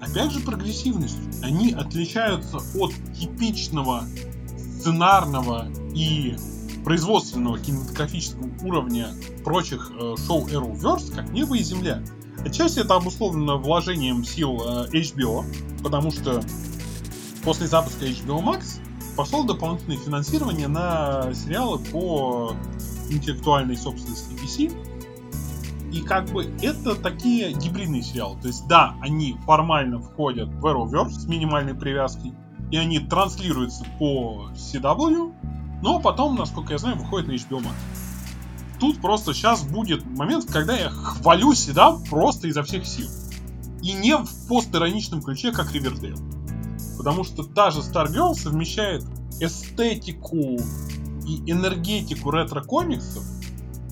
[0.00, 1.24] опять же, прогрессивностью.
[1.42, 4.04] Они отличаются от типичного
[4.78, 6.36] сценарного и
[6.84, 9.08] производственного кинематографического уровня
[9.42, 12.02] прочих э, шоу Arrowverse, как небо и земля.
[12.44, 15.44] Отчасти это обусловлено вложением сил э, HBO,
[15.82, 16.42] потому что
[17.42, 18.80] после запуска HBO Max
[19.16, 22.54] пошло дополнительное финансирование на сериалы по
[23.08, 25.90] интеллектуальной собственности DC.
[25.90, 28.38] И как бы это такие гибридные сериалы.
[28.42, 32.34] То есть да, они формально входят в Arrowverse с минимальной привязкой,
[32.70, 35.32] и они транслируются по CW,
[35.82, 38.03] но потом, насколько я знаю, выходит на HBO Max
[38.84, 43.08] тут просто сейчас будет момент, когда я хвалю Седа просто изо всех сил.
[43.82, 46.18] И не в постироничном ключе, как Ривердейл.
[46.98, 49.02] Потому что та же Stargirl совмещает
[49.40, 50.58] эстетику
[51.26, 53.24] и энергетику ретро-комиксов.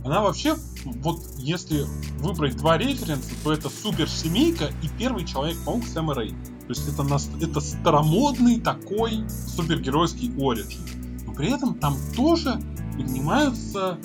[0.04, 1.86] Она вообще, вот если
[2.18, 6.30] выбрать два референса, то это Супер Семейка и Первый Человек-паук Сэма Рэй.
[6.30, 11.24] То есть это, нас, это старомодный такой супергеройский оригин.
[11.26, 12.60] Но при этом там тоже
[12.94, 13.98] поднимаются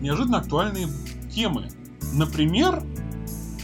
[0.00, 0.88] неожиданно актуальные
[1.34, 1.68] темы.
[2.12, 2.82] Например,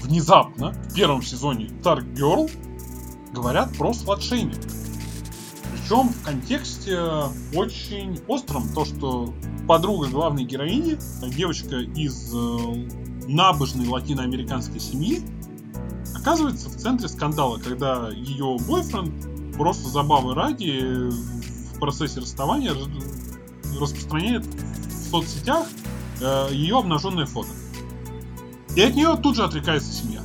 [0.03, 2.51] внезапно в первом сезоне Dark Girl
[3.33, 4.61] говорят про сладшейминг.
[5.73, 6.99] Причем в контексте
[7.55, 9.35] очень остром, то что
[9.67, 10.99] подруга главной героини,
[11.35, 15.23] девочка из э, набожной латиноамериканской семьи,
[16.15, 21.11] оказывается в центре скандала, когда ее бойфренд просто забавы ради
[21.75, 22.73] в процессе расставания
[23.81, 25.67] распространяет в соцсетях
[26.23, 27.51] э, ее обнаженное фото.
[28.75, 30.21] И от нее тут же отрекается семья.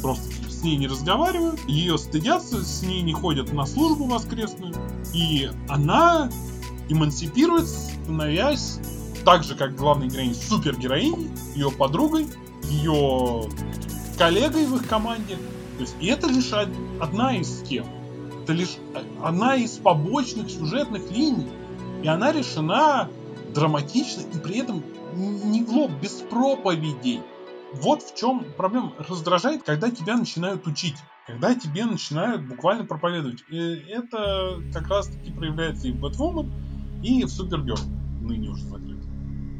[0.00, 4.74] Просто с ней не разговаривают, ее стыдятся, с ней не ходят на службу воскресную.
[5.14, 6.30] И она
[6.88, 8.78] эмансипируется, становясь
[9.24, 12.26] так же, как главной героиней, супергероиней, ее подругой,
[12.68, 13.48] ее
[14.18, 15.36] коллегой в их команде.
[15.76, 16.52] То есть, и это лишь
[17.00, 17.86] одна из тем.
[18.42, 18.76] Это лишь
[19.22, 21.48] одна из побочных сюжетных линий.
[22.02, 23.08] И она решена
[23.54, 24.82] драматично и при этом
[25.14, 27.20] не в лоб, без проповедей.
[27.74, 28.92] Вот в чем проблема.
[29.08, 30.96] Раздражает, когда тебя начинают учить.
[31.26, 33.44] Когда тебе начинают буквально проповедовать.
[33.50, 36.50] Это как раз таки проявляется и в Бэтвумен,
[37.02, 37.78] и в Супергерл.
[38.20, 38.98] Ныне уже закрыт.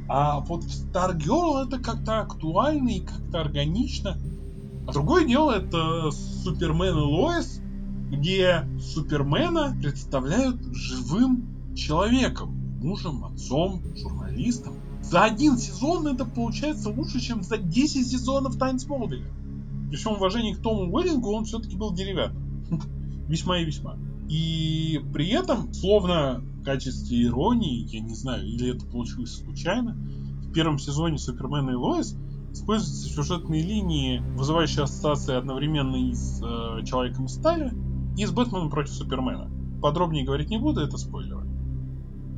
[0.08, 4.18] А вот в Старгерл это как-то актуально и как-то органично.
[4.88, 7.60] А другое дело это Супермен и Лоис,
[8.10, 14.74] где Супермена представляют живым человеком мужем, отцом, журналистом.
[15.02, 19.26] За один сезон это получается лучше, чем за 10 сезонов Тайн Смолвиля.
[19.88, 22.42] При всем уважении к Тому Уэллингу, он все-таки был деревянным.
[23.28, 23.96] весьма и весьма.
[24.28, 30.52] И при этом, словно в качестве иронии, я не знаю, или это получилось случайно, в
[30.52, 32.16] первом сезоне Супермена и Лоис
[32.52, 37.72] используются сюжетные линии, вызывающие ассоциации одновременно и с э, Человеком из Стали,
[38.16, 39.50] и с Бэтменом против Супермена.
[39.80, 41.39] Подробнее говорить не буду, это спойлеры.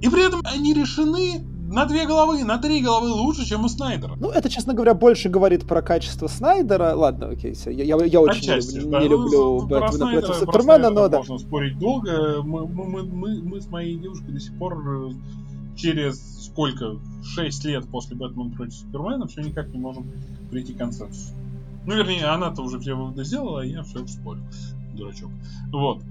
[0.03, 4.17] И при этом они решены на две головы, на три головы лучше, чем у Снайдера.
[4.17, 6.95] Ну, это, честно говоря, больше говорит про качество Снайдера.
[6.95, 7.71] Ладно, окей, все.
[7.71, 9.01] Я, я, я очень Отчасти, не, да.
[9.01, 11.19] не люблю ну, Бэтмена против Супермена, но да.
[11.19, 12.43] Можно спорить долго.
[12.43, 15.11] Мы, мы, мы, мы с моей девушкой до сих пор э,
[15.77, 16.99] через сколько?
[17.23, 20.11] шесть лет после Бэтмена против Супермена все никак не можем
[20.51, 21.33] прийти к консенсусу.
[21.87, 24.43] Ну, вернее, она-то уже все выводы сделала, а я все спорю.
[24.95, 25.31] Дурачок.
[25.73, 26.03] Вот.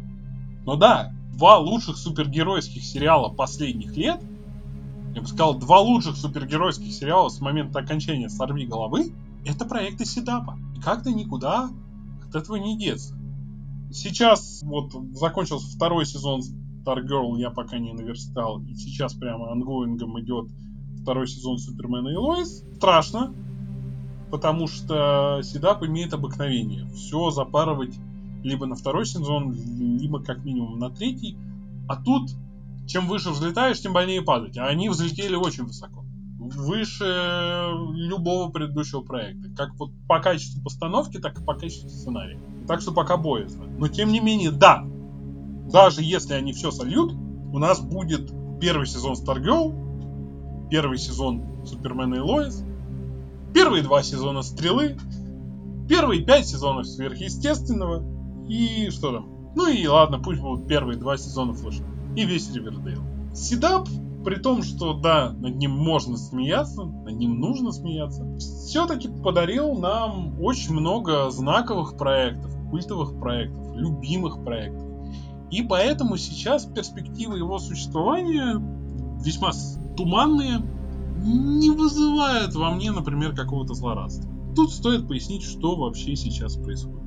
[0.66, 4.22] Но да, два лучших супергеройских сериала последних лет
[5.16, 9.12] я бы сказал, два лучших супергеройских сериала с момента окончания «Сорви головы»—
[9.46, 10.58] это проекты Седапа.
[10.78, 11.70] И как-то никуда
[12.24, 13.18] от этого не деться.
[13.92, 16.42] Сейчас вот закончился второй сезон
[16.86, 20.48] Stargirl, я пока не наверстал, и сейчас прямо ongoing ом идет
[21.02, 22.64] второй сезон Супермена и Лоис.
[22.78, 23.34] Страшно,
[24.30, 27.96] потому что CW имеет обыкновение все запарывать
[28.44, 31.38] либо на второй сезон, либо как минимум на третий.
[31.88, 32.32] А тут
[32.88, 34.58] чем выше взлетаешь, тем больнее падать.
[34.58, 36.04] А они взлетели очень высоко.
[36.38, 37.06] Выше
[37.94, 39.50] любого предыдущего проекта.
[39.56, 42.40] Как вот по качеству постановки, так и по качеству сценария.
[42.68, 43.66] Так что пока боязно.
[43.78, 44.86] Но тем не менее, да.
[45.72, 52.20] Даже если они все сольют, у нас будет первый сезон Stargirl, первый сезон Супермена и
[52.20, 52.66] Лоис,
[53.54, 54.98] первые два сезона Стрелы,
[55.88, 58.04] первые пять сезонов Сверхъестественного
[58.48, 59.26] и что там.
[59.56, 61.84] Ну и ладно, пусть будут первые два сезона Флэша
[62.16, 63.02] и весь Ривердейл.
[63.34, 63.88] Седап,
[64.24, 70.42] при том, что да, над ним можно смеяться, над ним нужно смеяться, все-таки подарил нам
[70.42, 74.88] очень много знаковых проектов, культовых проектов, любимых проектов.
[75.50, 78.62] И поэтому сейчас перспективы его существования
[79.24, 79.52] весьма
[79.96, 80.62] туманные,
[81.24, 84.30] не вызывают во мне, например, какого-то злорадства.
[84.56, 87.01] Тут стоит пояснить, что вообще сейчас происходит.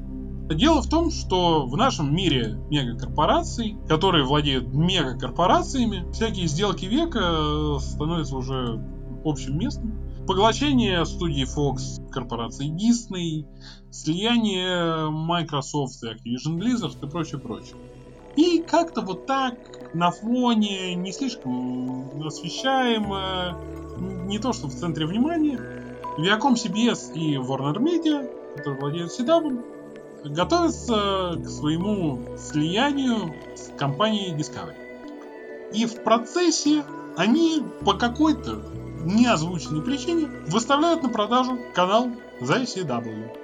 [0.49, 7.79] Дело в том, что в нашем мире мегакорпораций, которые владеют мегакорпорациями, всякие сделки века э,
[7.81, 8.85] становятся уже
[9.25, 9.99] общим местом.
[10.27, 13.47] Поглощение студии Fox корпорации Disney,
[13.91, 17.77] слияние Microsoft и Activision Blizzard и прочее, прочее.
[18.37, 19.55] И как-то вот так
[19.95, 23.59] на фоне не слишком освещаемо,
[24.27, 25.59] не то что в центре внимания,
[26.19, 29.74] Viacom CBS и Warner Media, которые владеют CW,
[30.25, 34.75] готовятся к своему слиянию с компанией Discovery.
[35.73, 36.85] И в процессе
[37.17, 38.63] они по какой-то
[39.05, 42.09] неозвученной причине выставляют на продажу канал
[42.41, 43.37] CW,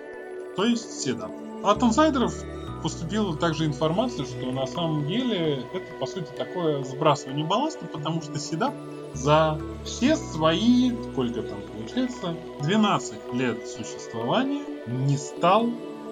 [0.56, 1.62] то есть CW.
[1.62, 2.34] От инсайдеров
[2.82, 8.32] поступила также информация, что на самом деле это по сути такое сбрасывание балласта, потому что
[8.32, 8.72] CW
[9.14, 15.68] за все свои, сколько там получается, 12 лет существования не стал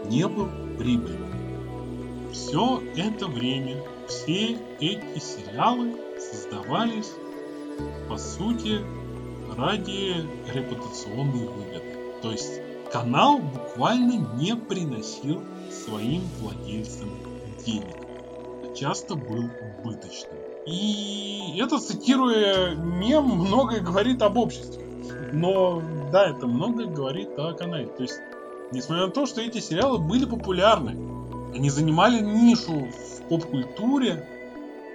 [0.06, 2.32] не был прибыльным.
[2.32, 7.12] Все это время все эти сериалы создавались,
[8.08, 8.80] по сути,
[9.56, 10.14] ради
[10.52, 11.82] репутационной выгоды.
[12.22, 12.60] То есть
[12.92, 17.10] канал буквально не приносил своим владельцам
[17.66, 17.96] денег,
[18.64, 20.38] а часто был убыточным.
[20.66, 24.84] И это, цитируя мем, многое говорит об обществе.
[25.32, 25.82] Но
[26.12, 27.86] да, это многое говорит о канале.
[27.86, 28.20] То есть
[28.70, 30.96] Несмотря на то, что эти сериалы были популярны,
[31.54, 34.28] они занимали нишу в поп-культуре,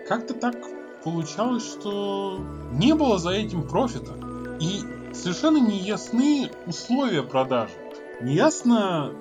[0.07, 0.55] как-то так
[1.03, 2.39] получалось, что
[2.73, 4.13] не было за этим профита.
[4.59, 4.81] И
[5.13, 7.73] совершенно не ясны условия продажи.
[8.21, 9.11] Неясно,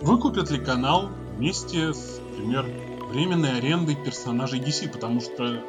[0.00, 2.66] выкупят ли канал вместе с, например,
[3.10, 5.60] временной арендой персонажей DC, потому что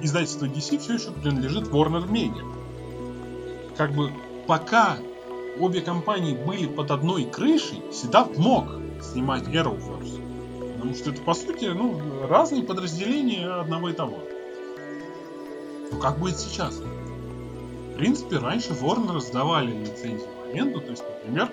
[0.00, 2.44] издательство DC все еще принадлежит Warner Media.
[3.76, 4.12] Как бы
[4.46, 4.96] пока
[5.58, 8.66] обе компании были под одной крышей, Седап мог
[9.02, 10.20] снимать Arrowverse.
[10.74, 14.18] Потому что это, по сути, ну, разные подразделения одного и того.
[15.90, 16.74] Но как будет сейчас?
[16.74, 20.80] В принципе, раньше Warner раздавали лицензии в аренду.
[20.80, 21.48] То есть, например,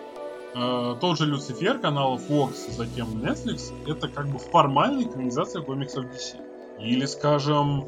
[0.56, 6.42] э, тот же Люцифер канала Fox, затем Netflix, это как бы формальная экранизация комиксов DC.
[6.80, 7.86] Или, скажем,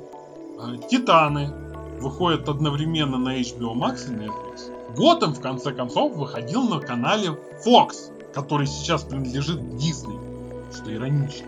[0.60, 1.52] э, Титаны
[2.00, 4.73] выходят одновременно на HBO Max и Netflix.
[4.96, 10.20] Готэм, в конце концов, выходил на канале Fox, который сейчас принадлежит Disney,
[10.74, 11.48] что иронично.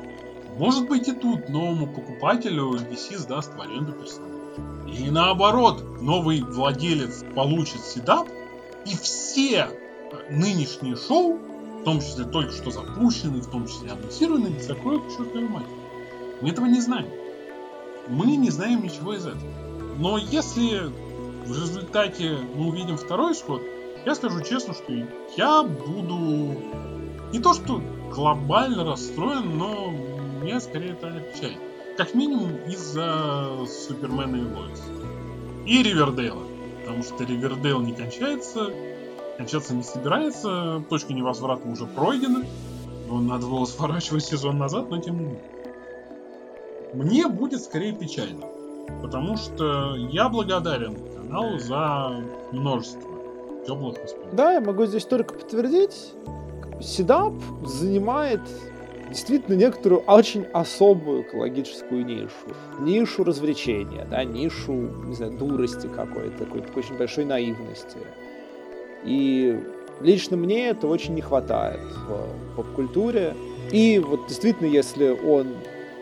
[0.58, 4.36] Может быть и тут новому покупателю DC сдаст в аренду персонажа.
[4.88, 8.28] И наоборот, новый владелец получит седап,
[8.86, 9.68] и все
[10.30, 11.38] нынешние шоу,
[11.82, 15.76] в том числе только что запущенные, в том числе анонсированные, закроют к чертовой матери.
[16.41, 17.10] Мы этого не знаем.
[18.08, 19.52] Мы не знаем ничего из этого.
[19.98, 20.89] Но если
[21.46, 23.62] в результате мы увидим второй исход,
[24.06, 24.93] я скажу честно, что
[25.38, 26.56] я буду
[27.32, 27.82] не то что
[28.12, 29.91] глобально расстроен, но
[30.41, 31.58] меня скорее это печаль.
[31.98, 34.84] Как минимум из-за Супермена и Лоис.
[35.66, 36.43] И Ривердейла.
[36.82, 38.70] Потому что Ривердейл не кончается,
[39.38, 42.43] кончаться не собирается, точка невозврата уже пройдена.
[43.10, 45.43] Надо было сворачивать сезон назад, но тем не менее.
[46.93, 48.46] Мне будет скорее печально.
[49.02, 50.96] Потому что я благодарен
[51.28, 53.11] каналу за множество
[53.65, 54.36] теплых воспоминаний.
[54.38, 56.13] Да, я могу здесь только подтвердить.
[56.82, 57.34] Седап
[57.65, 58.41] занимает
[59.09, 62.30] действительно некоторую очень особую экологическую нишу.
[62.80, 67.97] Нишу развлечения, да, нишу, не знаю, дурости какой-то, какой-то очень большой наивности.
[69.03, 69.59] И
[70.01, 73.36] лично мне это очень не хватает в поп-культуре.
[73.71, 75.47] И вот действительно, если он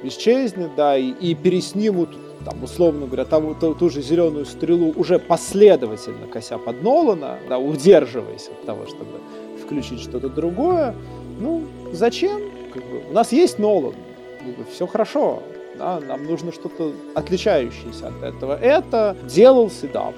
[0.03, 2.09] исчезнет, да, и, и переснимут
[2.45, 7.57] там, условно говоря, ту, ту, ту же зеленую стрелу уже последовательно кося под Нолана, да,
[7.57, 9.19] удерживаясь от того, чтобы
[9.63, 10.95] включить что-то другое,
[11.39, 12.41] ну, зачем?
[12.73, 13.93] Как бы, у нас есть Нолан,
[14.39, 15.41] как бы, все хорошо,
[15.77, 18.57] да, нам нужно что-то отличающееся от этого.
[18.59, 20.13] Это делал Седап.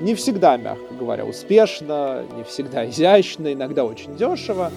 [0.00, 4.70] Не всегда, мягко говоря, успешно, не всегда изящно, иногда очень дешево,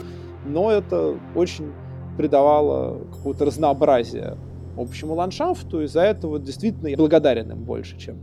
[0.45, 1.71] но это очень
[2.17, 4.37] придавало какое-то разнообразие
[4.77, 8.17] общему ландшафту, и за это вот действительно я благодарен им больше, чем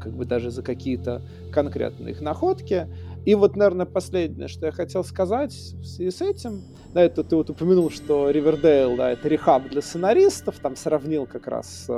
[0.00, 1.22] как бы даже за какие-то
[1.52, 2.88] конкретные их находки.
[3.24, 6.62] И вот, наверное, последнее, что я хотел сказать в связи с этим,
[6.92, 11.46] да, это ты вот упомянул, что Ривердейл, да, это рехаб для сценаристов, там сравнил как
[11.46, 11.88] раз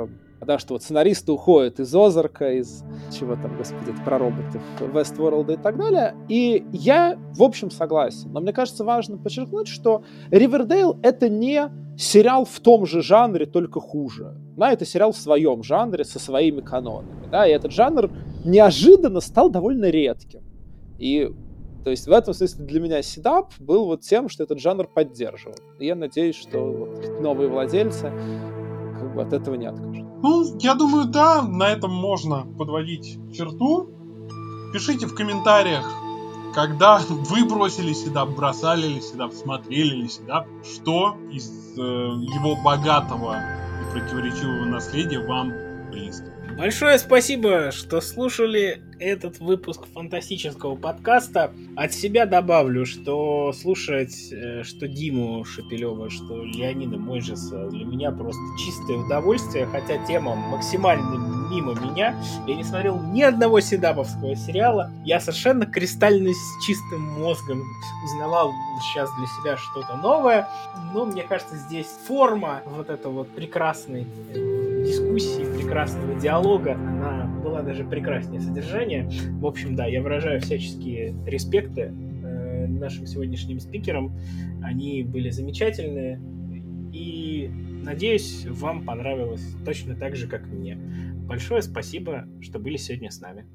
[0.45, 2.83] да, что вот сценаристы уходят из Озарка, из
[3.17, 6.15] чего там, господи, про роботов, Westworld и так далее.
[6.29, 8.31] И я, в общем, согласен.
[8.31, 13.79] Но мне кажется важно подчеркнуть, что Ривердейл— это не сериал в том же жанре, только
[13.79, 14.35] хуже.
[14.57, 17.27] Да, это сериал в своем жанре, со своими канонами.
[17.31, 18.09] Да, и этот жанр
[18.43, 20.41] неожиданно стал довольно редким.
[20.99, 21.31] И
[21.83, 25.55] то есть в этом смысле для меня седап был вот тем, что этот жанр поддерживал.
[25.79, 28.11] И я надеюсь, что вот новые владельцы
[28.99, 30.07] как бы от этого не откажут.
[30.23, 33.89] Ну, я думаю, да, на этом можно подводить черту.
[34.73, 35.85] Пишите в комментариях,
[36.55, 43.37] когда вы бросили седап, бросали ли седап, смотрели ли седап, что из э, его богатого
[43.81, 45.51] и противоречивого наследия вам
[45.91, 46.31] близко.
[46.57, 51.51] Большое спасибо, что слушали этот выпуск фантастического подкаста.
[51.75, 58.41] От себя добавлю, что слушать э, что Диму Шапилева, что Леонида Мойжеса для меня просто
[58.63, 62.15] чистое удовольствие, хотя тема максимально мимо меня.
[62.47, 64.91] Я не смотрел ни одного седаповского сериала.
[65.03, 67.61] Я совершенно кристально с чистым мозгом
[68.05, 70.47] узнавал сейчас для себя что-то новое.
[70.93, 74.07] Но мне кажется, здесь форма вот этой вот прекрасной
[74.85, 79.09] дискуссии, прекрасного диалога, она была даже прекраснее содержания.
[79.39, 84.17] В общем, да, я выражаю всяческие респекты э, нашим сегодняшним спикерам.
[84.63, 86.21] Они были замечательные.
[86.93, 87.51] И
[87.83, 90.75] надеюсь, вам понравилось точно так же, как и мне.
[90.75, 93.45] Большое спасибо, что были сегодня с нами.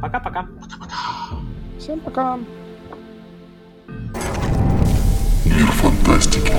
[0.00, 0.48] Пока-пока.
[1.78, 2.38] Всем пока.
[5.44, 6.52] Мир фантастики.